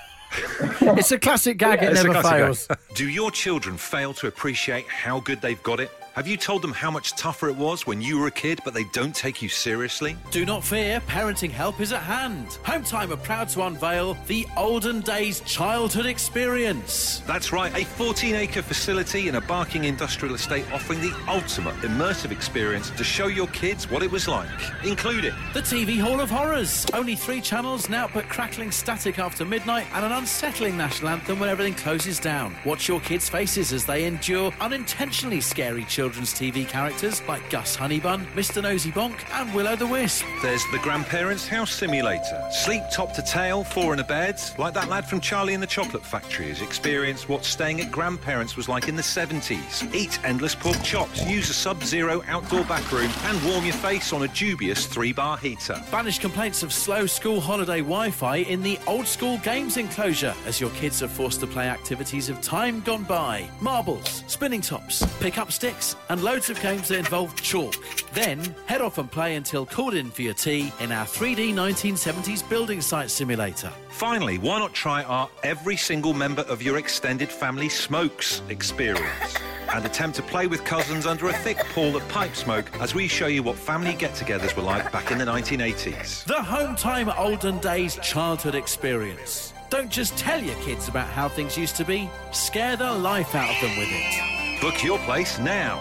It's 0.82 1.12
a 1.12 1.20
classic 1.20 1.58
gag, 1.58 1.82
it 1.84 1.94
never 1.94 2.22
fails. 2.22 2.68
gag. 2.68 2.78
Do 2.96 3.08
your 3.08 3.32
children 3.32 3.78
fail 3.78 4.14
to 4.16 4.28
appreciate 4.28 4.88
how 4.88 5.20
good 5.22 5.42
they've 5.42 5.62
got 5.64 5.80
it? 5.80 5.92
Have 6.14 6.28
you 6.28 6.38
told 6.38 6.62
them 6.62 6.74
how 6.74 6.92
much 6.92 7.16
tougher 7.16 7.50
it 7.50 7.56
was 7.56 7.88
when 7.88 8.00
you 8.00 8.20
were 8.20 8.28
a 8.28 8.32
kid, 8.32 8.60
but 8.64 8.76
they 8.76 8.84
don't 8.84 9.16
take 9.16 9.42
you 9.42 9.50
seriously? 9.50 10.16
Do 10.30 10.46
not 10.46 10.64
fear, 10.64 11.00
parenting 11.08 11.50
help 11.50 11.82
is 11.82 11.92
at 11.92 12.04
hand. 12.04 12.60
Home 12.66 12.84
Time 12.84 13.12
are 13.12 13.18
proud 13.18 13.50
to 13.50 13.64
unveil 13.64 14.16
the 14.28 14.46
olden 14.56 15.02
days 15.02 15.40
childhood 15.40 16.06
experience. 16.06 17.24
That's 17.26 17.52
right, 17.52 17.76
a 17.76 17.84
14 17.84 18.36
acre 18.36 18.62
facility 18.62 19.28
in 19.28 19.34
a 19.34 19.42
Barking 19.42 19.86
industrial 19.86 20.36
estate 20.36 20.72
offering 20.72 21.02
the 21.02 21.16
ultimate 21.28 21.74
immersive 21.78 22.30
experience 22.30 22.92
to 22.92 23.04
show 23.04 23.26
your 23.26 23.48
kids 23.48 23.90
what 23.90 24.04
it 24.04 24.12
was 24.12 24.28
like, 24.28 24.48
including 24.86 25.34
The 25.56 25.62
TV 25.62 26.00
Hall 26.00 26.22
of 26.22 26.30
Horrors. 26.30 26.86
Only 26.94 27.16
three 27.16 27.42
channels 27.42 27.90
now, 27.90 28.08
but 28.14 28.30
crackling 28.30 28.70
static 28.70 29.18
after 29.18 29.46
midnight 29.46 29.88
and 29.94 30.06
an 30.06 30.12
unsettling 30.12 30.78
national 30.78 31.10
anthem 31.10 31.40
when 31.40 31.50
everything 31.50 31.74
closes 31.74 32.20
down. 32.20 32.56
Watch 32.66 32.88
your 32.88 33.00
kids' 33.00 33.30
faces 33.30 33.74
as 33.74 33.84
they 33.84 34.06
endure 34.06 34.54
unintentionally 34.62 35.42
scary 35.42 35.86
children's 36.04 36.34
TV 36.34 36.68
characters 36.68 37.22
like 37.30 37.50
Gus 37.50 37.78
Honeybun, 37.78 38.26
Mr. 38.34 38.62
Noseybonk, 38.62 39.16
and 39.40 39.50
Willo 39.52 39.80
the 39.80 39.88
Wisp. 39.88 40.26
There's 40.42 40.62
the 40.74 40.80
grandparents' 40.80 41.48
house 41.48 41.72
simulator. 41.72 42.46
Sleep 42.52 42.84
top 42.92 43.14
to 43.14 43.22
tail, 43.22 43.64
four 43.64 43.94
in 43.94 44.02
a 44.02 44.04
bed, 44.04 44.42
like 44.58 44.74
that 44.74 44.90
lad 44.90 45.06
from 45.08 45.22
Charlie 45.22 45.54
and 45.54 45.64
the 45.64 45.68
Chocolate 45.68 46.06
Factory 46.06 46.50
has 46.50 46.62
experienced 46.62 47.30
what 47.30 47.46
staying 47.46 47.80
at 47.80 47.90
grandparents 47.90 48.58
was 48.58 48.68
like 48.68 48.90
in 48.90 48.98
the 48.98 49.02
70s. 49.02 49.96
Eat 49.96 50.20
endless 50.26 50.56
pork 50.56 50.76
chops, 50.84 51.26
use 51.26 51.50
a 51.50 51.54
sub-zero 51.54 52.22
outdoor 52.28 52.66
back 52.66 52.92
room, 52.92 53.10
and 53.24 53.42
warm 53.46 53.64
your 53.64 53.74
face 53.76 54.12
on 54.12 54.24
a 54.24 54.28
dubious 54.28 54.86
three-bar 54.86 55.38
heater. 55.38 55.82
Banish 55.90 56.20
complaints 56.20 56.64
of 56.64 56.74
slow 56.74 57.06
school 57.06 57.40
holiday 57.40 57.80
Wi 57.80 58.12
Fi 58.12 58.38
in 58.38 58.62
the 58.62 58.78
old 58.88 59.08
school 59.08 59.38
games 59.38 59.78
enclosure 59.78 60.36
as 60.46 60.60
your 60.60 60.72
kids 60.72 61.02
are 61.02 61.08
forced 61.08 61.40
to 61.40 61.48
play 61.48 61.70
activities 61.70 62.28
of 62.28 62.42
time 62.42 62.82
gone 62.82 63.04
by. 63.04 63.48
Marbles, 63.62 64.26
spinning 64.28 64.60
tops, 64.60 65.06
pick 65.22 65.38
up 65.38 65.50
sticks, 65.50 65.93
and 66.10 66.24
loads 66.24 66.50
of 66.50 66.62
games 66.62 66.88
that 66.90 67.00
involve 67.00 67.36
chalk. 67.42 67.76
Then 68.14 68.40
head 68.66 68.82
off 68.82 68.98
and 68.98 69.12
play 69.12 69.36
until 69.36 69.66
called 69.66 69.94
in 69.94 70.12
for 70.12 70.22
your 70.22 70.34
tea 70.34 70.72
in 70.80 70.92
our 70.92 71.06
3D 71.06 71.54
1970s 71.54 72.48
building 72.50 72.82
site 72.82 73.10
simulator. 73.10 73.72
Finally, 73.90 74.38
why 74.38 74.60
not 74.60 74.74
try 74.74 75.04
our 75.04 75.30
every 75.44 75.78
single 75.78 76.14
member 76.14 76.44
of 76.44 76.62
your 76.62 76.78
extended 76.78 77.30
family 77.30 77.70
smokes 77.70 78.42
experience 78.50 79.38
and 79.74 79.86
attempt 79.86 80.16
to 80.16 80.22
play 80.22 80.48
with 80.48 80.64
cousins 80.64 81.06
under 81.06 81.30
a 81.30 81.34
thick 81.34 81.58
pall 81.74 81.96
of 81.96 82.08
pipe 82.10 82.36
smoke 82.36 82.70
as 82.80 82.94
we 82.94 83.08
show 83.08 83.28
you 83.28 83.42
what 83.42 83.58
family 83.58 83.94
get-togethers 83.94 84.56
were 84.56 84.64
like 84.64 84.92
back 84.92 85.12
in 85.12 85.18
the 85.18 85.26
1980s. 85.26 86.26
The 86.26 86.42
Home 86.42 86.76
Time 86.76 87.10
Olden 87.10 87.60
Days 87.60 87.98
childhood 87.98 88.56
experience. 88.56 89.54
Don't 89.70 89.90
just 89.90 90.16
tell 90.18 90.42
your 90.42 90.56
kids 90.58 90.88
about 90.88 91.08
how 91.08 91.28
things 91.28 91.58
used 91.58 91.76
to 91.78 91.86
be, 91.86 92.08
scare 92.32 92.78
the 92.78 92.92
life 92.92 93.34
out 93.34 93.50
of 93.50 93.62
them 93.62 93.78
with 93.78 93.90
it. 93.90 94.43
Book 94.64 94.82
your 94.82 94.98
place 95.00 95.40
now. 95.40 95.78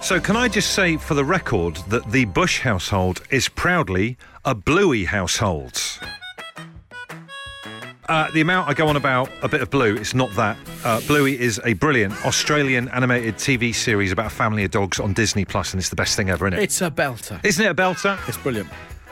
So, 0.00 0.20
can 0.20 0.36
I 0.36 0.46
just 0.46 0.72
say 0.72 0.96
for 0.96 1.14
the 1.14 1.24
record 1.24 1.78
that 1.88 2.08
the 2.12 2.26
Bush 2.26 2.60
household 2.60 3.22
is 3.30 3.48
proudly 3.48 4.16
a 4.44 4.54
Bluey 4.54 5.04
household? 5.04 5.82
Uh, 8.08 8.30
the 8.30 8.40
amount 8.40 8.68
I 8.68 8.74
go 8.74 8.86
on 8.86 8.94
about 8.94 9.30
a 9.42 9.48
bit 9.48 9.62
of 9.62 9.70
Blue, 9.70 9.96
it's 9.96 10.14
not 10.14 10.30
that. 10.36 10.56
Uh, 10.84 11.00
Bluey 11.08 11.40
is 11.40 11.60
a 11.64 11.72
brilliant 11.72 12.14
Australian 12.24 12.88
animated 12.90 13.34
TV 13.34 13.74
series 13.74 14.12
about 14.12 14.26
a 14.26 14.30
family 14.30 14.62
of 14.62 14.70
dogs 14.70 15.00
on 15.00 15.12
Disney 15.12 15.44
Plus, 15.44 15.72
and 15.72 15.80
it's 15.80 15.88
the 15.88 15.96
best 15.96 16.14
thing 16.14 16.30
ever, 16.30 16.46
isn't 16.46 16.60
it? 16.60 16.62
It's 16.62 16.80
a 16.80 16.92
belter. 16.92 17.44
Isn't 17.44 17.66
it 17.66 17.68
a 17.68 17.74
belter? 17.74 18.16
It's 18.28 18.38
brilliant. 18.38 18.68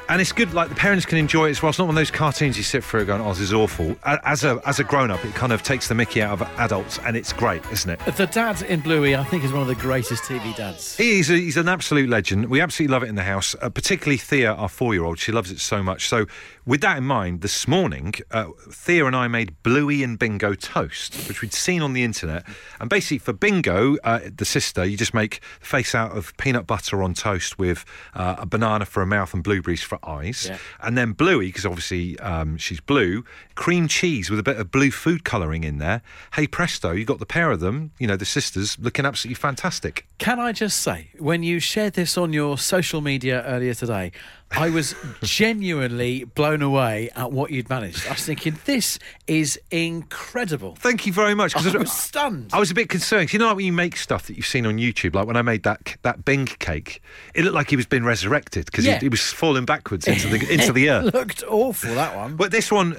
And 0.08 0.20
it's 0.20 0.30
good, 0.30 0.54
like 0.54 0.68
the 0.68 0.76
parents 0.76 1.04
can 1.04 1.18
enjoy 1.18 1.48
it 1.48 1.50
as 1.50 1.62
well. 1.62 1.70
It's 1.70 1.80
not 1.80 1.86
one 1.86 1.96
of 1.96 2.00
those 2.00 2.12
cartoons 2.12 2.56
you 2.56 2.62
sit 2.62 2.84
through 2.84 3.06
going, 3.06 3.20
oh, 3.20 3.30
this 3.30 3.40
is 3.40 3.52
awful. 3.52 3.96
As 4.04 4.44
a, 4.44 4.60
as 4.64 4.78
a 4.78 4.84
grown 4.84 5.10
up, 5.10 5.24
it 5.24 5.34
kind 5.34 5.52
of 5.52 5.64
takes 5.64 5.88
the 5.88 5.96
mickey 5.96 6.22
out 6.22 6.40
of 6.40 6.42
adults, 6.60 7.00
and 7.00 7.16
it's 7.16 7.32
great, 7.32 7.62
isn't 7.72 7.90
it? 7.90 8.16
The 8.16 8.26
dad 8.26 8.62
in 8.62 8.80
Bluey, 8.80 9.16
I 9.16 9.24
think, 9.24 9.42
is 9.42 9.52
one 9.52 9.62
of 9.62 9.68
the 9.68 9.74
greatest 9.74 10.22
TV 10.22 10.54
dads. 10.54 10.96
He's, 10.96 11.28
a, 11.28 11.34
he's 11.34 11.56
an 11.56 11.68
absolute 11.68 12.08
legend. 12.08 12.46
We 12.46 12.60
absolutely 12.60 12.92
love 12.92 13.02
it 13.02 13.08
in 13.08 13.16
the 13.16 13.24
house, 13.24 13.56
uh, 13.60 13.68
particularly 13.68 14.16
Thea, 14.16 14.52
our 14.52 14.68
four 14.68 14.94
year 14.94 15.04
old. 15.04 15.18
She 15.18 15.32
loves 15.32 15.50
it 15.50 15.58
so 15.58 15.82
much. 15.82 16.08
So 16.08 16.26
with 16.64 16.82
that 16.82 16.98
in 16.98 17.04
mind, 17.04 17.40
this 17.40 17.66
morning, 17.66 18.14
uh, 18.30 18.46
Thea 18.70 19.06
and 19.06 19.16
I 19.16 19.26
made 19.26 19.60
Bluey 19.64 20.04
and 20.04 20.18
Bingo 20.18 20.54
toast, 20.54 21.16
which 21.28 21.42
we'd 21.42 21.52
seen 21.52 21.82
on 21.82 21.94
the 21.94 22.04
internet. 22.04 22.44
And 22.80 22.88
basically, 22.88 23.18
for 23.18 23.32
Bingo, 23.32 23.96
uh, 24.04 24.20
the 24.36 24.44
sister, 24.44 24.84
you 24.84 24.96
just 24.96 25.14
make 25.14 25.40
face 25.60 25.94
out 25.94 26.16
of 26.16 26.36
peanut 26.36 26.66
butter 26.66 27.02
on 27.02 27.14
toast 27.14 27.58
with 27.58 27.84
uh, 28.14 28.36
a 28.38 28.46
banana 28.46 28.84
for 28.84 29.02
a 29.02 29.06
mouth 29.06 29.34
and 29.34 29.42
blueberries 29.42 29.82
for 29.82 29.95
eyes. 30.02 30.46
Yeah. 30.48 30.58
And 30.80 30.96
then 30.96 31.12
Bluey, 31.12 31.46
because 31.46 31.66
obviously 31.66 32.18
um, 32.20 32.56
she's 32.56 32.80
blue, 32.80 33.24
cream 33.54 33.88
cheese 33.88 34.30
with 34.30 34.38
a 34.38 34.42
bit 34.42 34.56
of 34.58 34.70
blue 34.70 34.90
food 34.90 35.24
colouring 35.24 35.64
in 35.64 35.78
there. 35.78 36.02
Hey 36.34 36.46
presto, 36.46 36.92
you 36.92 37.04
got 37.04 37.18
the 37.18 37.26
pair 37.26 37.50
of 37.50 37.60
them, 37.60 37.92
you 37.98 38.06
know, 38.06 38.16
the 38.16 38.24
sisters, 38.24 38.78
looking 38.78 39.06
absolutely 39.06 39.34
fantastic. 39.34 40.06
Can 40.18 40.40
I 40.40 40.52
just 40.52 40.80
say, 40.80 41.10
when 41.18 41.42
you 41.42 41.60
shared 41.60 41.94
this 41.94 42.16
on 42.16 42.32
your 42.32 42.58
social 42.58 43.00
media 43.00 43.42
earlier 43.44 43.74
today, 43.74 44.12
I 44.52 44.70
was 44.70 44.94
genuinely 45.22 46.24
blown 46.24 46.62
away 46.62 47.10
at 47.16 47.32
what 47.32 47.50
you'd 47.50 47.68
managed. 47.68 48.06
I 48.06 48.10
was 48.12 48.24
thinking, 48.24 48.58
this 48.64 48.98
is 49.26 49.58
incredible. 49.70 50.76
Thank 50.76 51.06
you 51.06 51.12
very 51.12 51.34
much. 51.34 51.52
'cause 51.54 51.74
I 51.74 51.78
was 51.78 51.92
stunned. 51.92 52.50
I 52.52 52.58
was 52.58 52.70
a 52.70 52.74
bit 52.74 52.88
concerned. 52.88 53.32
You 53.32 53.38
know, 53.38 53.48
like 53.48 53.56
when 53.56 53.66
you 53.66 53.72
make 53.72 53.96
stuff 53.96 54.26
that 54.28 54.36
you've 54.36 54.46
seen 54.46 54.64
on 54.64 54.78
YouTube, 54.78 55.14
like 55.14 55.26
when 55.26 55.36
I 55.36 55.42
made 55.42 55.62
that 55.64 55.96
that 56.02 56.24
Bing 56.24 56.46
cake, 56.46 57.02
it 57.34 57.42
looked 57.42 57.54
like 57.54 57.70
he 57.70 57.76
was 57.76 57.86
being 57.86 58.04
resurrected 58.04 58.66
because 58.66 58.84
Yeah. 58.86 58.94
he, 58.98 59.06
he 59.06 59.08
was 59.08 59.20
falling 59.20 59.64
backwards 59.64 60.06
into 60.06 60.28
the 60.28 60.36
into 60.52 60.72
the 60.72 60.86
It 60.86 60.90
earth. 60.90 61.14
looked 61.14 61.44
awful, 61.48 61.94
that 61.94 62.16
one. 62.16 62.36
But 62.36 62.50
this 62.52 62.70
one, 62.70 62.96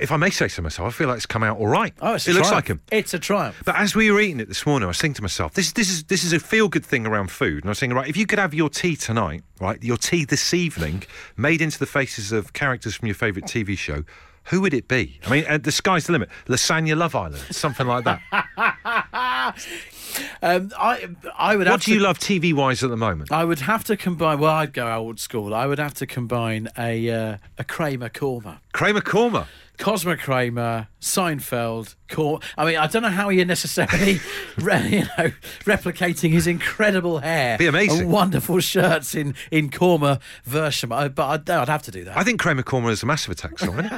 if 0.00 0.12
I 0.12 0.16
may 0.16 0.30
say 0.30 0.48
so 0.48 0.62
myself, 0.62 0.86
I 0.88 0.96
feel 0.96 1.08
like 1.08 1.16
it's 1.16 1.26
come 1.26 1.42
out 1.42 1.58
all 1.58 1.66
right. 1.68 1.94
Oh, 2.00 2.14
it's 2.14 2.28
it 2.28 2.32
a 2.32 2.34
looks 2.34 2.48
triumph. 2.48 2.64
like 2.64 2.68
him. 2.68 2.80
It's 2.92 3.14
a 3.14 3.18
triumph. 3.18 3.62
But 3.64 3.76
as 3.76 3.94
we 3.94 4.10
were 4.10 4.20
eating 4.20 4.40
it 4.40 4.48
this 4.48 4.66
morning, 4.66 4.84
I 4.84 4.88
was 4.88 4.98
thinking 4.98 5.16
to 5.16 5.22
myself, 5.22 5.54
this 5.54 5.72
this 5.72 5.88
is 5.90 6.04
this 6.04 6.24
is 6.24 6.32
a 6.32 6.40
feel 6.40 6.68
good 6.68 6.84
thing 6.84 7.06
around 7.06 7.30
food. 7.30 7.58
And 7.64 7.66
I 7.66 7.70
was 7.70 7.80
thinking, 7.80 7.96
right, 7.96 8.08
if 8.08 8.16
you 8.16 8.26
could 8.26 8.38
have 8.38 8.52
your 8.54 8.68
tea 8.68 8.96
tonight, 8.96 9.42
right, 9.60 9.82
your 9.82 9.96
tea 9.96 10.24
this 10.24 10.52
evening, 10.54 10.89
made 11.36 11.60
into 11.60 11.78
the 11.78 11.86
faces 11.86 12.32
of 12.32 12.52
characters 12.52 12.94
from 12.94 13.06
your 13.06 13.14
favourite 13.14 13.46
TV 13.46 13.76
show. 13.76 14.04
Who 14.44 14.60
would 14.62 14.74
it 14.74 14.88
be? 14.88 15.20
I 15.26 15.30
mean, 15.30 15.44
uh, 15.48 15.58
the 15.58 15.70
sky's 15.70 16.06
the 16.06 16.12
limit. 16.12 16.28
Lasagna 16.46 16.96
Love 16.96 17.14
Island, 17.14 17.42
something 17.50 17.86
like 17.86 18.04
that. 18.04 19.54
Um, 20.42 20.72
I, 20.76 21.08
I 21.38 21.54
would 21.54 21.66
have 21.68 21.74
what 21.74 21.82
to, 21.82 21.86
do 21.86 21.94
you 21.94 22.00
love 22.00 22.18
TV 22.18 22.52
wise 22.52 22.82
at 22.82 22.90
the 22.90 22.96
moment? 22.96 23.30
I 23.30 23.44
would 23.44 23.60
have 23.60 23.84
to 23.84 23.96
combine. 23.96 24.40
Well, 24.40 24.50
I'd 24.50 24.72
go 24.72 24.92
old 24.92 25.20
school. 25.20 25.54
I 25.54 25.66
would 25.66 25.78
have 25.78 25.94
to 25.94 26.06
combine 26.06 26.68
a 26.76 27.08
uh, 27.10 27.36
a 27.58 27.64
Kramer 27.64 28.08
Korma. 28.08 28.58
Kramer 28.72 29.02
Korma. 29.02 29.46
Cosmo 29.80 30.14
Kramer, 30.14 30.88
Seinfeld, 31.00 31.94
Cor- 32.10 32.40
I 32.58 32.66
mean, 32.66 32.76
I 32.76 32.86
don't 32.86 33.00
know 33.02 33.08
how 33.08 33.30
you're 33.30 33.46
necessarily, 33.46 34.20
re- 34.58 34.88
you 34.88 35.00
know, 35.00 35.32
replicating 35.64 36.30
his 36.32 36.46
incredible 36.46 37.18
hair, 37.20 37.56
Be 37.56 37.66
amazing. 37.66 38.02
and 38.02 38.12
wonderful 38.12 38.60
shirts 38.60 39.14
in 39.14 39.34
in 39.50 39.70
Korma 39.70 40.20
version. 40.44 40.90
But 40.90 41.18
I'd, 41.18 41.48
I'd 41.50 41.68
have 41.68 41.82
to 41.84 41.90
do 41.90 42.04
that. 42.04 42.16
I 42.18 42.22
think 42.24 42.40
Kramer 42.40 42.62
Korma 42.62 42.90
is 42.90 43.02
a 43.02 43.06
massive 43.06 43.32
attack 43.32 43.58
song? 43.58 43.90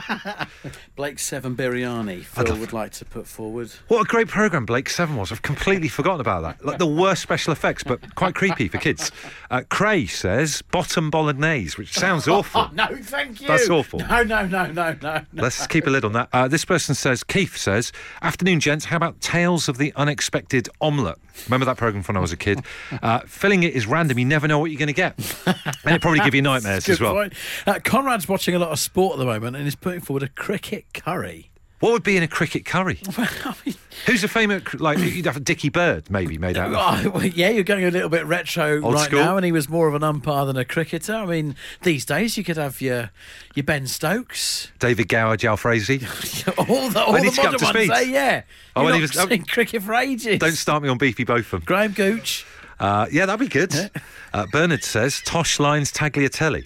Blake 0.96 1.18
Seven 1.18 1.56
Biryani, 1.56 2.22
Phil 2.22 2.44
love- 2.46 2.60
would 2.60 2.72
like 2.72 2.92
to 2.92 3.04
put 3.04 3.26
forward. 3.26 3.70
what 3.88 4.02
a 4.02 4.04
great 4.04 4.28
programme 4.28 4.64
Blake 4.64 4.88
Seven 4.88 5.16
was. 5.16 5.32
I've 5.32 5.42
completely 5.42 5.88
forgotten 5.88 6.20
about 6.20 6.42
that. 6.42 6.64
Like 6.64 6.78
the 6.78 6.86
worst 6.86 7.22
special 7.22 7.52
effects, 7.52 7.82
but 7.82 8.14
quite 8.14 8.34
creepy 8.36 8.68
for 8.68 8.78
kids. 8.78 9.10
Uh, 9.50 9.62
Cray 9.68 10.06
says 10.06 10.62
bottom 10.62 11.10
bolognese, 11.10 11.76
which 11.76 11.92
sounds 11.92 12.28
awful. 12.28 12.70
No, 12.72 12.86
thank 13.02 13.40
you. 13.40 13.48
That's 13.48 13.68
awful. 13.68 13.98
No, 13.98 14.22
no, 14.22 14.46
no, 14.46 14.66
no, 14.66 14.96
no. 15.02 15.22
no. 15.32 15.42
Let's 15.42 15.66
keep 15.72 15.86
a 15.86 15.90
lid 15.90 16.04
on 16.04 16.12
that. 16.12 16.28
Uh, 16.32 16.46
this 16.46 16.64
person 16.64 16.94
says, 16.94 17.24
Keith 17.24 17.56
says, 17.56 17.92
afternoon, 18.20 18.60
gents. 18.60 18.84
How 18.84 18.96
about 18.96 19.20
Tales 19.20 19.68
of 19.68 19.78
the 19.78 19.92
Unexpected 19.96 20.68
Omelette? 20.80 21.18
Remember 21.46 21.64
that 21.64 21.78
programme 21.78 22.02
from 22.02 22.14
when 22.14 22.18
I 22.18 22.20
was 22.20 22.32
a 22.32 22.36
kid? 22.36 22.60
Uh, 23.02 23.20
filling 23.20 23.62
it 23.62 23.74
is 23.74 23.86
random. 23.86 24.18
You 24.18 24.24
never 24.24 24.46
know 24.46 24.58
what 24.58 24.70
you're 24.70 24.78
going 24.78 24.86
to 24.86 24.92
get. 24.92 25.14
And 25.84 25.94
it 25.94 26.02
probably 26.02 26.20
give 26.20 26.34
you 26.34 26.42
nightmares 26.52 26.88
as 26.88 27.00
well. 27.00 27.28
Uh, 27.66 27.78
Conrad's 27.82 28.28
watching 28.28 28.54
a 28.54 28.58
lot 28.58 28.70
of 28.70 28.78
sport 28.78 29.14
at 29.14 29.18
the 29.18 29.24
moment 29.24 29.56
and 29.56 29.66
is 29.66 29.74
putting 29.74 30.00
forward 30.00 30.22
a 30.22 30.28
cricket 30.28 30.84
curry. 30.92 31.50
What 31.82 31.90
would 31.94 32.04
be 32.04 32.16
in 32.16 32.22
a 32.22 32.28
cricket 32.28 32.64
curry? 32.64 33.00
I 33.18 33.54
mean, 33.66 33.74
Who's 34.06 34.22
a 34.22 34.28
famous, 34.28 34.62
like, 34.74 34.98
you'd 34.98 35.26
have 35.26 35.36
a 35.36 35.40
Dickie 35.40 35.68
Bird 35.68 36.08
maybe 36.12 36.38
made 36.38 36.56
out 36.56 36.72
of. 36.72 37.06
Oh, 37.06 37.10
well, 37.10 37.24
yeah, 37.24 37.48
you're 37.50 37.64
going 37.64 37.84
a 37.84 37.90
little 37.90 38.08
bit 38.08 38.24
retro 38.24 38.80
Old 38.80 38.94
right 38.94 39.06
school. 39.06 39.18
now, 39.18 39.36
and 39.36 39.44
he 39.44 39.50
was 39.50 39.68
more 39.68 39.88
of 39.88 39.94
an 39.96 40.04
umpire 40.04 40.44
than 40.46 40.56
a 40.56 40.64
cricketer. 40.64 41.12
I 41.14 41.26
mean, 41.26 41.56
these 41.82 42.04
days 42.04 42.36
you 42.38 42.44
could 42.44 42.56
have 42.56 42.80
your 42.80 43.10
your 43.56 43.64
Ben 43.64 43.88
Stokes, 43.88 44.70
David 44.78 45.08
Gower, 45.08 45.36
Jal 45.36 45.56
Frazee. 45.56 45.98
all 46.56 46.88
the 46.88 47.02
all 47.02 47.16
I 47.16 47.20
the 47.20 47.32
modern 47.36 47.60
ones. 47.60 47.90
eh? 47.90 48.00
yeah, 48.02 48.42
Oh, 48.76 48.86
he 48.86 49.00
was- 49.00 49.10
seen 49.10 49.44
cricket 49.44 49.82
for 49.82 49.94
ages. 49.94 50.38
Don't 50.38 50.52
start 50.52 50.84
me 50.84 50.88
on 50.88 50.98
Beefy 50.98 51.24
Botham. 51.24 51.62
Graham 51.66 51.90
Gooch. 51.92 52.46
Uh, 52.78 53.06
yeah, 53.12 53.26
that'd 53.26 53.40
be 53.40 53.48
good. 53.48 53.72
Uh, 54.32 54.46
Bernard 54.50 54.82
says 54.84 55.20
Tosh 55.24 55.60
Lines 55.60 55.92
Tagliatelle. 55.92 56.64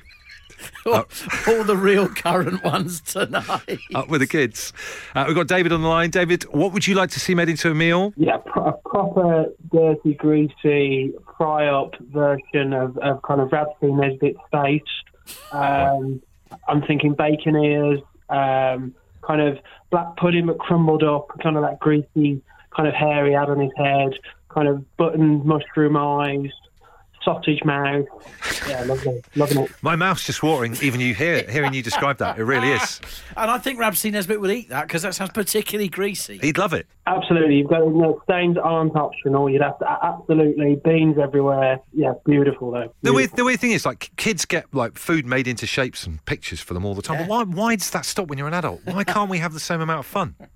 all, 0.87 1.05
all 1.49 1.65
the 1.65 1.77
real 1.77 2.09
current 2.09 2.63
ones 2.65 3.01
tonight. 3.01 3.79
Up 3.95 4.09
with 4.09 4.21
the 4.21 4.27
kids. 4.27 4.73
Uh, 5.15 5.25
we've 5.27 5.37
got 5.37 5.49
David 5.49 5.73
on 5.73 5.83
the 5.83 5.89
line. 5.89 6.11
David, 6.11 6.45
what 6.45 6.73
would 6.73 6.87
you 6.87 6.95
like 6.95 7.11
to 7.11 7.21
see 7.21 7.35
made 7.35 7.49
into 7.49 7.71
a 7.71 7.75
meal? 7.75 8.13
Yeah, 8.17 8.39
pro- 8.39 8.67
a 8.67 8.73
proper 8.89 9.47
dirty, 9.73 10.15
greasy, 10.15 11.13
fry 11.37 11.67
up 11.67 11.95
version 12.01 12.73
of, 12.73 12.97
of 12.99 13.23
kind 13.23 13.41
of 13.41 13.53
Rab 13.53 13.69
C. 13.81 13.87
Nesbitt 13.87 14.37
steak. 14.49 14.85
Um, 15.53 16.23
I'm 16.69 16.83
thinking 16.83 17.15
bacon 17.15 17.57
ears, 17.57 18.01
um, 18.29 18.95
kind 19.23 19.41
of 19.41 19.59
black 19.91 20.17
pudding 20.17 20.47
but 20.47 20.59
crumbled 20.59 21.03
up, 21.03 21.29
kind 21.43 21.57
of 21.57 21.63
that 21.63 21.79
greasy, 21.81 22.43
kind 22.75 22.89
of 22.89 22.95
hair 22.95 23.27
he 23.27 23.33
had 23.33 23.49
on 23.49 23.61
his 23.61 23.73
head, 23.77 24.13
kind 24.49 24.69
of 24.69 24.97
button 24.97 25.47
mushroom 25.47 25.97
eyes, 25.97 26.51
sausage 27.27 27.63
mouth. 27.65 28.07
Yeah, 28.69 28.83
lovely, 28.85 29.23
loving 29.35 29.59
it. 29.59 29.71
My 29.83 29.97
mouth's 29.97 30.25
just 30.25 30.43
watering, 30.43 30.77
even 30.83 31.01
you 31.01 31.15
hear 31.15 31.49
hearing 31.49 31.73
you 31.75 31.83
describe 31.83 32.19
that. 32.19 32.39
It 32.39 32.45
really 32.45 32.71
is. 32.73 33.01
And 33.37 33.51
I 33.51 33.59
think 33.59 33.79
Rab 33.79 33.97
C. 33.97 34.11
Nesbitt 34.11 34.41
would 34.41 34.51
eat 34.51 34.71
that 34.71 34.87
because 34.87 35.03
that 35.03 35.15
sounds 35.15 35.31
particularly 35.31 35.89
greasy. 35.89 36.39
He'd 36.39 36.57
love 36.57 36.73
it. 36.73 36.87
Absolutely, 37.07 37.57
you've 37.57 37.69
got 37.69 37.81
you 37.81 37.91
know, 37.91 38.21
stains 38.25 38.57
aren't 38.57 38.97
optional. 38.97 39.51
You'd 39.51 39.61
have 39.61 39.79
to 39.81 39.99
absolutely 40.03 40.81
beans 40.83 41.19
everywhere. 41.19 41.81
Yeah, 41.93 42.15
beautiful 42.25 42.71
though. 42.71 42.95
The 43.03 43.13
weird, 43.13 43.33
the 43.37 43.45
weird 43.45 43.61
thing 43.61 43.73
is, 43.73 43.85
like, 43.85 44.11
kids 44.17 44.47
get 44.47 44.73
like 44.73 44.97
food 44.97 45.27
made 45.27 45.47
into 45.47 45.67
shapes 45.67 46.07
and 46.07 46.25
pictures 46.25 46.61
for 46.61 46.73
them 46.73 46.87
all 46.87 46.95
the 46.95 47.03
time. 47.03 47.19
But 47.19 47.29
why, 47.29 47.43
why 47.43 47.77
does 47.77 47.91
that 47.91 48.07
stop 48.07 48.29
when 48.29 48.39
you're 48.39 48.49
an 48.49 48.55
adult? 48.55 48.81
Why 48.85 49.05
can't 49.05 49.29
we 49.29 49.39
have 49.39 49.53
the 49.53 49.61
same 49.61 49.83
amount 49.83 50.01
of 50.01 50.07
fun? 50.07 50.35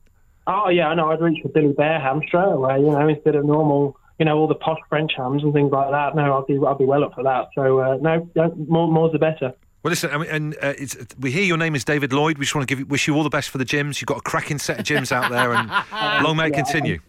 Oh 0.46 0.68
yeah, 0.68 0.88
I 0.88 0.94
know. 0.94 1.10
I'd 1.10 1.20
reach 1.20 1.42
for 1.42 1.48
Billy 1.48 1.72
Bear 1.72 2.00
ham 2.00 2.22
straight 2.26 2.42
away. 2.42 2.80
You 2.80 2.90
know, 2.90 3.06
instead 3.06 3.36
of 3.36 3.44
normal, 3.44 3.96
you 4.20 4.26
know, 4.26 4.36
all 4.36 4.46
the 4.46 4.54
posh 4.54 4.78
French 4.88 5.12
hams 5.16 5.42
and 5.42 5.52
things 5.52 5.72
like 5.72 5.90
that. 5.90 6.14
No, 6.14 6.34
I'll 6.34 6.44
be 6.44 6.58
I'll 6.64 6.76
be 6.76 6.84
well 6.84 7.02
up 7.02 7.14
for 7.14 7.24
that. 7.24 7.48
So 7.54 7.80
uh, 7.80 7.96
no, 8.00 8.28
more 8.68 8.86
more's 8.86 9.12
the 9.12 9.18
better. 9.18 9.54
Well, 9.82 9.90
listen, 9.90 10.10
I 10.10 10.18
mean, 10.18 10.28
and 10.30 10.54
uh, 10.56 10.74
it's, 10.76 10.94
we 11.18 11.30
hear 11.30 11.42
your 11.42 11.56
name 11.56 11.74
is 11.74 11.86
David 11.86 12.12
Lloyd. 12.12 12.36
We 12.36 12.44
just 12.44 12.54
want 12.54 12.68
to 12.68 12.70
give 12.70 12.80
you, 12.80 12.84
wish 12.84 13.08
you 13.08 13.16
all 13.16 13.22
the 13.22 13.30
best 13.30 13.48
for 13.48 13.56
the 13.56 13.64
gyms. 13.64 13.98
You've 13.98 14.08
got 14.08 14.18
a 14.18 14.22
cracking 14.22 14.58
set 14.58 14.78
of 14.78 14.84
gyms 14.84 15.10
out 15.10 15.30
there, 15.30 15.54
and 15.54 15.70
long 16.22 16.36
may 16.36 16.48
it 16.48 16.52
continue. 16.52 17.00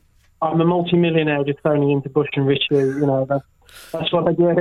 I'm 0.41 0.59
a 0.61 0.65
multi-millionaire 0.65 1.43
just 1.43 1.59
phoning 1.59 1.91
into 1.91 2.07
Bush 2.07 2.29
and 2.33 2.47
Richie. 2.47 2.63
You 2.71 3.05
know, 3.05 3.25
that's 3.25 3.43
that's 3.91 4.13
what 4.13 4.27
I 4.29 4.31
do. 4.31 4.45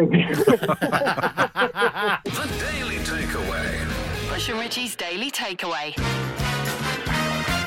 The 2.25 2.49
Daily 2.59 2.97
Takeaway. 2.97 4.28
Bush 4.28 4.49
and 4.49 4.59
Richie's 4.59 4.97
Daily 4.97 5.30
Takeaway. 5.30 5.95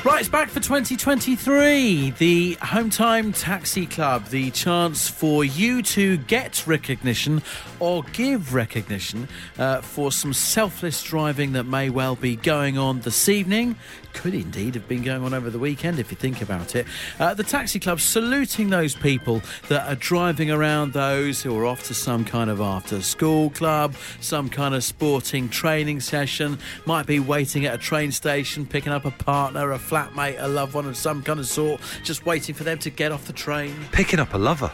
Right, 0.04 0.20
it's 0.20 0.28
back 0.28 0.50
for 0.50 0.60
2023. 0.60 2.10
The 2.18 2.58
Home 2.60 2.90
Time 2.90 3.32
Taxi 3.32 3.86
Club, 3.86 4.26
the 4.26 4.50
chance 4.50 5.08
for 5.08 5.46
you 5.46 5.80
to 5.80 6.18
get 6.18 6.66
recognition 6.66 7.40
or 7.84 8.02
give 8.12 8.54
recognition 8.54 9.28
uh, 9.58 9.82
for 9.82 10.10
some 10.10 10.32
selfless 10.32 11.02
driving 11.02 11.52
that 11.52 11.64
may 11.64 11.90
well 11.90 12.16
be 12.16 12.34
going 12.34 12.78
on 12.78 13.00
this 13.00 13.28
evening. 13.28 13.76
Could 14.14 14.34
indeed 14.34 14.74
have 14.74 14.88
been 14.88 15.02
going 15.02 15.22
on 15.22 15.34
over 15.34 15.50
the 15.50 15.58
weekend 15.58 15.98
if 15.98 16.10
you 16.10 16.16
think 16.16 16.40
about 16.40 16.74
it. 16.74 16.86
Uh, 17.18 17.34
the 17.34 17.44
Taxi 17.44 17.78
Club 17.78 18.00
saluting 18.00 18.70
those 18.70 18.94
people 18.94 19.42
that 19.68 19.86
are 19.86 19.96
driving 19.96 20.50
around 20.50 20.92
those 20.92 21.42
who 21.42 21.54
are 21.58 21.66
off 21.66 21.82
to 21.84 21.94
some 21.94 22.24
kind 22.24 22.48
of 22.48 22.60
after 22.60 23.02
school 23.02 23.50
club, 23.50 23.94
some 24.20 24.48
kind 24.48 24.74
of 24.74 24.82
sporting 24.82 25.48
training 25.48 26.00
session, 26.00 26.58
might 26.86 27.06
be 27.06 27.20
waiting 27.20 27.66
at 27.66 27.74
a 27.74 27.78
train 27.78 28.12
station, 28.12 28.64
picking 28.64 28.92
up 28.92 29.04
a 29.04 29.10
partner, 29.10 29.72
a 29.72 29.78
flatmate, 29.78 30.36
a 30.38 30.48
loved 30.48 30.74
one 30.74 30.86
of 30.86 30.96
some 30.96 31.22
kind 31.22 31.38
of 31.38 31.46
sort, 31.46 31.80
just 32.02 32.24
waiting 32.24 32.54
for 32.54 32.64
them 32.64 32.78
to 32.78 32.88
get 32.88 33.12
off 33.12 33.26
the 33.26 33.32
train. 33.32 33.74
Picking 33.92 34.20
up 34.20 34.32
a 34.32 34.38
lover. 34.38 34.72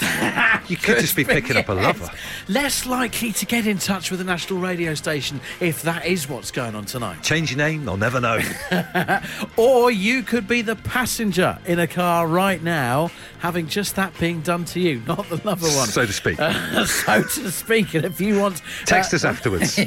you 0.68 0.76
could 0.76 0.98
just 0.98 1.16
be 1.16 1.24
picking 1.24 1.56
up 1.56 1.68
a 1.68 1.72
lover. 1.72 2.10
Less 2.48 2.86
likely 2.86 3.32
to 3.32 3.46
get 3.46 3.66
in 3.66 3.78
touch 3.78 4.10
with 4.10 4.20
a 4.20 4.24
national 4.24 4.60
radio 4.60 4.94
station 4.94 5.40
if 5.60 5.82
that 5.82 6.06
is 6.06 6.28
what's 6.28 6.50
going 6.50 6.74
on 6.74 6.84
tonight. 6.84 7.22
Change 7.22 7.50
your 7.50 7.58
name, 7.58 7.84
they'll 7.84 7.96
never 7.96 8.20
know. 8.20 8.40
Or 9.56 9.90
you 9.90 10.22
could 10.22 10.46
be 10.46 10.62
the 10.62 10.76
passenger 10.76 11.58
in 11.66 11.78
a 11.78 11.86
car 11.86 12.26
right 12.26 12.62
now, 12.62 13.10
having 13.40 13.66
just 13.66 13.96
that 13.96 14.16
being 14.18 14.40
done 14.40 14.64
to 14.66 14.80
you, 14.80 15.02
not 15.06 15.28
the 15.28 15.40
lover 15.44 15.66
one. 15.66 15.88
so 15.88 16.06
to 16.06 16.12
speak. 16.12 16.38
Uh, 16.40 16.84
so 16.86 17.22
to 17.22 17.50
speak, 17.50 17.94
and 17.94 18.04
if 18.04 18.20
you 18.20 18.38
want, 18.38 18.62
Text 18.86 19.12
uh, 19.12 19.16
us 19.16 19.24
afterwards. 19.24 19.78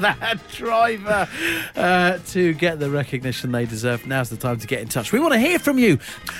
That 0.00 0.38
driver 0.52 1.28
uh, 1.76 2.18
to 2.28 2.52
get 2.54 2.78
the 2.78 2.90
recognition 2.90 3.52
they 3.52 3.66
deserve. 3.66 4.06
Now's 4.06 4.30
the 4.30 4.36
time 4.36 4.58
to 4.58 4.66
get 4.66 4.80
in 4.80 4.88
touch. 4.88 5.12
We 5.12 5.20
want 5.20 5.34
to 5.34 5.38
hear 5.38 5.58
from 5.58 5.78
you. 5.78 5.98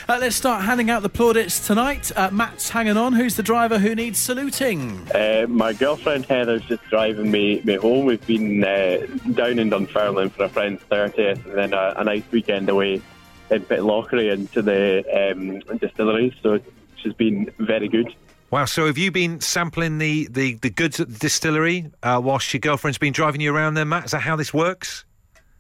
Uh, 0.09 0.19
let's 0.21 0.37
start 0.37 0.65
handing 0.65 0.91
out 0.91 1.03
the 1.03 1.09
plaudits 1.09 1.67
tonight. 1.67 2.11
Uh, 2.17 2.31
Matt's 2.31 2.69
hanging 2.69 2.97
on. 2.97 3.13
Who's 3.13 3.37
the 3.37 3.43
driver 3.43 3.79
who 3.79 3.95
needs 3.95 4.19
saluting? 4.19 5.09
Uh, 5.15 5.47
my 5.49 5.73
girlfriend 5.73 6.27
Heather's 6.27 6.63
just 6.65 6.83
driving 6.85 7.31
me, 7.31 7.61
me 7.65 7.77
home. 7.77 8.07
We've 8.07 8.27
been 8.27 8.65
uh, 8.65 9.07
down 9.33 9.59
in 9.59 9.71
Dunfermline 9.71 10.31
for 10.31 10.45
a 10.45 10.49
friend's 10.49 10.83
30th 10.85 11.45
and 11.47 11.55
then 11.55 11.73
a, 11.73 11.95
a 11.97 12.05
nice 12.05 12.25
weekend 12.31 12.69
away 12.69 13.03
in 13.51 13.63
Pitlochry 13.63 14.33
into 14.33 14.63
the 14.63 15.33
um, 15.33 15.79
distillery. 15.79 16.37
So 16.43 16.61
she's 16.97 17.15
been 17.15 17.51
very 17.59 17.89
good. 17.89 18.15
Wow. 18.51 18.65
So 18.65 18.87
have 18.87 18.99
you 18.99 19.11
been 19.11 19.41
sampling 19.41 19.99
the, 19.99 20.29
the, 20.31 20.55
the 20.55 20.71
goods 20.71 21.01
at 21.01 21.09
the 21.09 21.19
distillery 21.19 21.91
uh, 22.03 22.21
whilst 22.23 22.53
your 22.53 22.61
girlfriend's 22.61 22.99
been 22.99 23.13
driving 23.13 23.41
you 23.41 23.55
around 23.55 23.75
there, 23.75 23.85
Matt? 23.85 24.07
Is 24.07 24.11
that 24.11 24.21
how 24.21 24.37
this 24.37 24.53
works? 24.53 25.05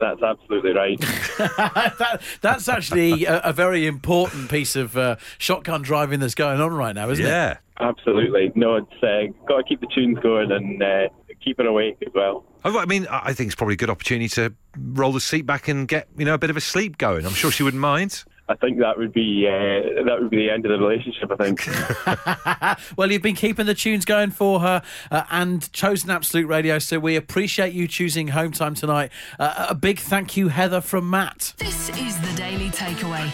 That's 0.01 0.23
absolutely 0.23 0.73
right. 0.73 0.99
that, 1.39 2.23
that's 2.41 2.69
actually 2.69 3.27
a, 3.27 3.41
a 3.41 3.53
very 3.53 3.87
important 3.87 4.51
piece 4.51 4.75
of 4.75 4.97
uh, 4.97 5.17
shotgun 5.37 5.83
driving 5.83 6.21
that's 6.21 6.35
going 6.35 6.61
on 6.61 6.73
right 6.73 6.95
now, 6.95 7.11
isn't 7.11 7.25
it? 7.25 7.29
Yeah. 7.29 7.59
absolutely. 7.79 8.51
No, 8.55 8.77
it's 8.77 9.03
uh, 9.03 9.31
got 9.47 9.59
to 9.59 9.63
keep 9.63 9.81
the 9.81 9.89
tunes 9.95 10.19
going 10.21 10.53
and 10.53 10.83
uh, 10.83 11.09
keep 11.45 11.59
her 11.59 11.67
awake 11.67 11.99
as 12.07 12.13
well. 12.15 12.45
Oh, 12.65 12.79
I 12.79 12.87
mean, 12.87 13.07
I 13.09 13.21
I 13.27 13.33
think 13.35 13.49
it's 13.49 13.55
probably 13.55 13.75
a 13.75 13.77
good 13.79 13.91
opportunity 13.91 14.29
to 14.31 14.55
roll 14.79 15.13
the 15.13 15.21
seat 15.21 15.43
back 15.43 15.69
and 15.69 15.87
get 15.87 16.09
you 16.17 16.25
know 16.25 16.35
a 16.35 16.39
bit 16.39 16.51
of 16.51 16.57
a 16.57 16.61
sleep 16.61 16.99
going. 16.99 17.27
I'm 17.27 17.33
sure 17.33 17.51
she 17.51 17.63
wouldn't 17.63 17.81
mind. 17.81 18.25
I 18.51 18.57
think 18.57 18.81
that 18.81 18.99
would 18.99 19.13
be 19.13 19.47
uh, 19.47 20.03
that 20.07 20.17
would 20.21 20.29
be 20.29 20.39
the 20.39 20.51
end 20.51 20.67
of 20.67 20.73
the 20.73 20.85
relationship. 20.85 21.31
I 21.31 21.37
think. 21.37 22.81
Well, 22.97 23.11
you've 23.11 23.23
been 23.23 23.37
keeping 23.37 23.67
the 23.67 23.75
tunes 23.75 24.05
going 24.05 24.31
for 24.31 24.61
her 24.61 24.83
uh, 25.11 25.23
and 25.31 25.71
chosen 25.73 26.11
Absolute 26.11 26.47
Radio, 26.47 26.79
so 26.79 26.99
we 26.99 27.17
appreciate 27.17 27.73
you 27.73 27.87
choosing 27.87 28.29
home 28.29 28.53
time 28.53 28.75
tonight. 28.75 29.11
Uh, 29.39 29.67
a 29.71 29.75
big 29.75 29.99
thank 29.99 30.37
you, 30.37 30.49
Heather, 30.49 30.81
from 30.81 31.09
Matt. 31.09 31.55
This 31.59 31.89
is 31.91 32.21
the 32.21 32.33
Daily 32.37 32.71
Takeaway. 32.71 33.31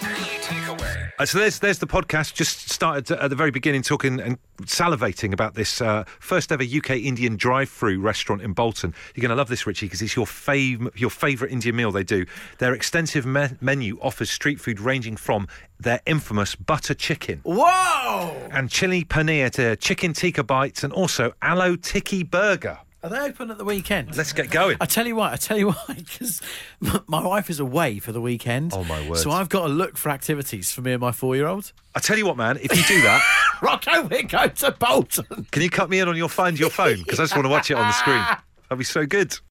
Uh, 1.19 1.25
so 1.25 1.39
there's 1.39 1.59
there's 1.61 1.79
the 1.79 1.87
podcast. 1.87 2.35
Just 2.35 2.71
started 2.71 3.11
at 3.11 3.31
the 3.31 3.37
very 3.37 3.51
beginning 3.51 3.83
talking 3.83 4.21
and 4.21 4.39
salivating 4.63 5.33
about 5.33 5.55
this 5.55 5.81
uh, 5.81 6.05
first 6.21 6.53
ever 6.53 6.63
UK 6.63 6.91
Indian 6.91 7.37
drive-through 7.37 8.01
restaurant 8.01 8.43
in 8.43 8.53
Bolton. 8.53 8.95
You're 9.15 9.23
going 9.23 9.31
to 9.31 9.37
love 9.37 9.49
this, 9.49 9.67
Richie, 9.67 9.87
because 9.87 10.03
it's 10.03 10.17
your 10.17 10.27
fav- 10.27 10.91
your 10.99 11.11
favourite 11.11 11.53
Indian 11.53 11.77
meal 11.77 11.91
they 11.91 12.05
do. 12.05 12.27
Their 12.59 12.75
extensive 12.75 13.25
me- 13.25 13.49
menu 13.61 13.99
offers 14.01 14.31
street 14.31 14.61
food 14.61 14.81
ranging 14.81 15.06
from 15.15 15.47
their 15.79 16.01
infamous 16.07 16.57
butter 16.57 16.95
chicken 16.95 17.41
Whoa! 17.45 18.49
and 18.51 18.69
chili 18.69 19.05
paneer 19.05 19.51
to 19.53 19.77
chicken 19.77 20.13
tikka 20.13 20.43
bites 20.43 20.83
and 20.83 20.93
also 20.93 21.35
aloo 21.43 21.81
tikki 21.81 22.25
burger. 22.25 22.79
Are 23.03 23.11
they 23.11 23.21
open 23.21 23.53
at 23.53 23.59
the 23.59 23.65
weekend? 23.65 24.17
Let's 24.17 24.33
get 24.33 24.51
going. 24.51 24.79
I 24.81 24.87
tell 24.87 25.07
you 25.07 25.15
what, 25.15 25.33
I 25.33 25.37
tell 25.37 25.57
you 25.57 25.71
why, 25.71 25.95
because 25.95 26.43
my 26.81 27.25
wife 27.25 27.49
is 27.51 27.61
away 27.61 28.01
for 28.01 28.11
the 28.11 28.21
weekend. 28.21 28.73
Oh, 28.75 28.83
my 28.83 29.09
word. 29.09 29.19
So 29.19 29.31
I've 29.31 29.49
got 29.49 29.69
to 29.69 29.73
look 29.73 29.97
for 29.97 30.09
activities 30.09 30.73
for 30.73 30.81
me 30.81 30.91
and 30.93 31.01
my 31.01 31.13
four-year-old. 31.13 31.73
I 31.95 32.01
tell 32.01 32.19
you 32.19 32.27
what, 32.27 32.37
man, 32.37 32.57
if 32.61 32.77
you 32.77 32.83
do 32.83 33.03
that, 33.03 33.23
Rocco, 33.63 34.03
we 34.09 34.25
go 34.25 34.49
to 34.49 34.73
Bolton. 34.73 35.47
can 35.53 35.63
you 35.63 35.71
cut 35.71 35.89
me 35.89 36.01
in 36.01 36.09
on 36.09 36.17
your 36.17 36.29
find 36.29 36.59
your 36.59 36.71
phone 36.71 36.99
because 36.99 37.21
I 37.21 37.25
just 37.25 37.37
want 37.37 37.45
to 37.45 37.51
watch 37.51 37.71
it 37.71 37.75
on 37.75 37.87
the 37.87 37.93
screen. 37.93 38.25
That'd 38.69 38.79
be 38.79 38.85
so 38.85 39.07
good. 39.07 39.39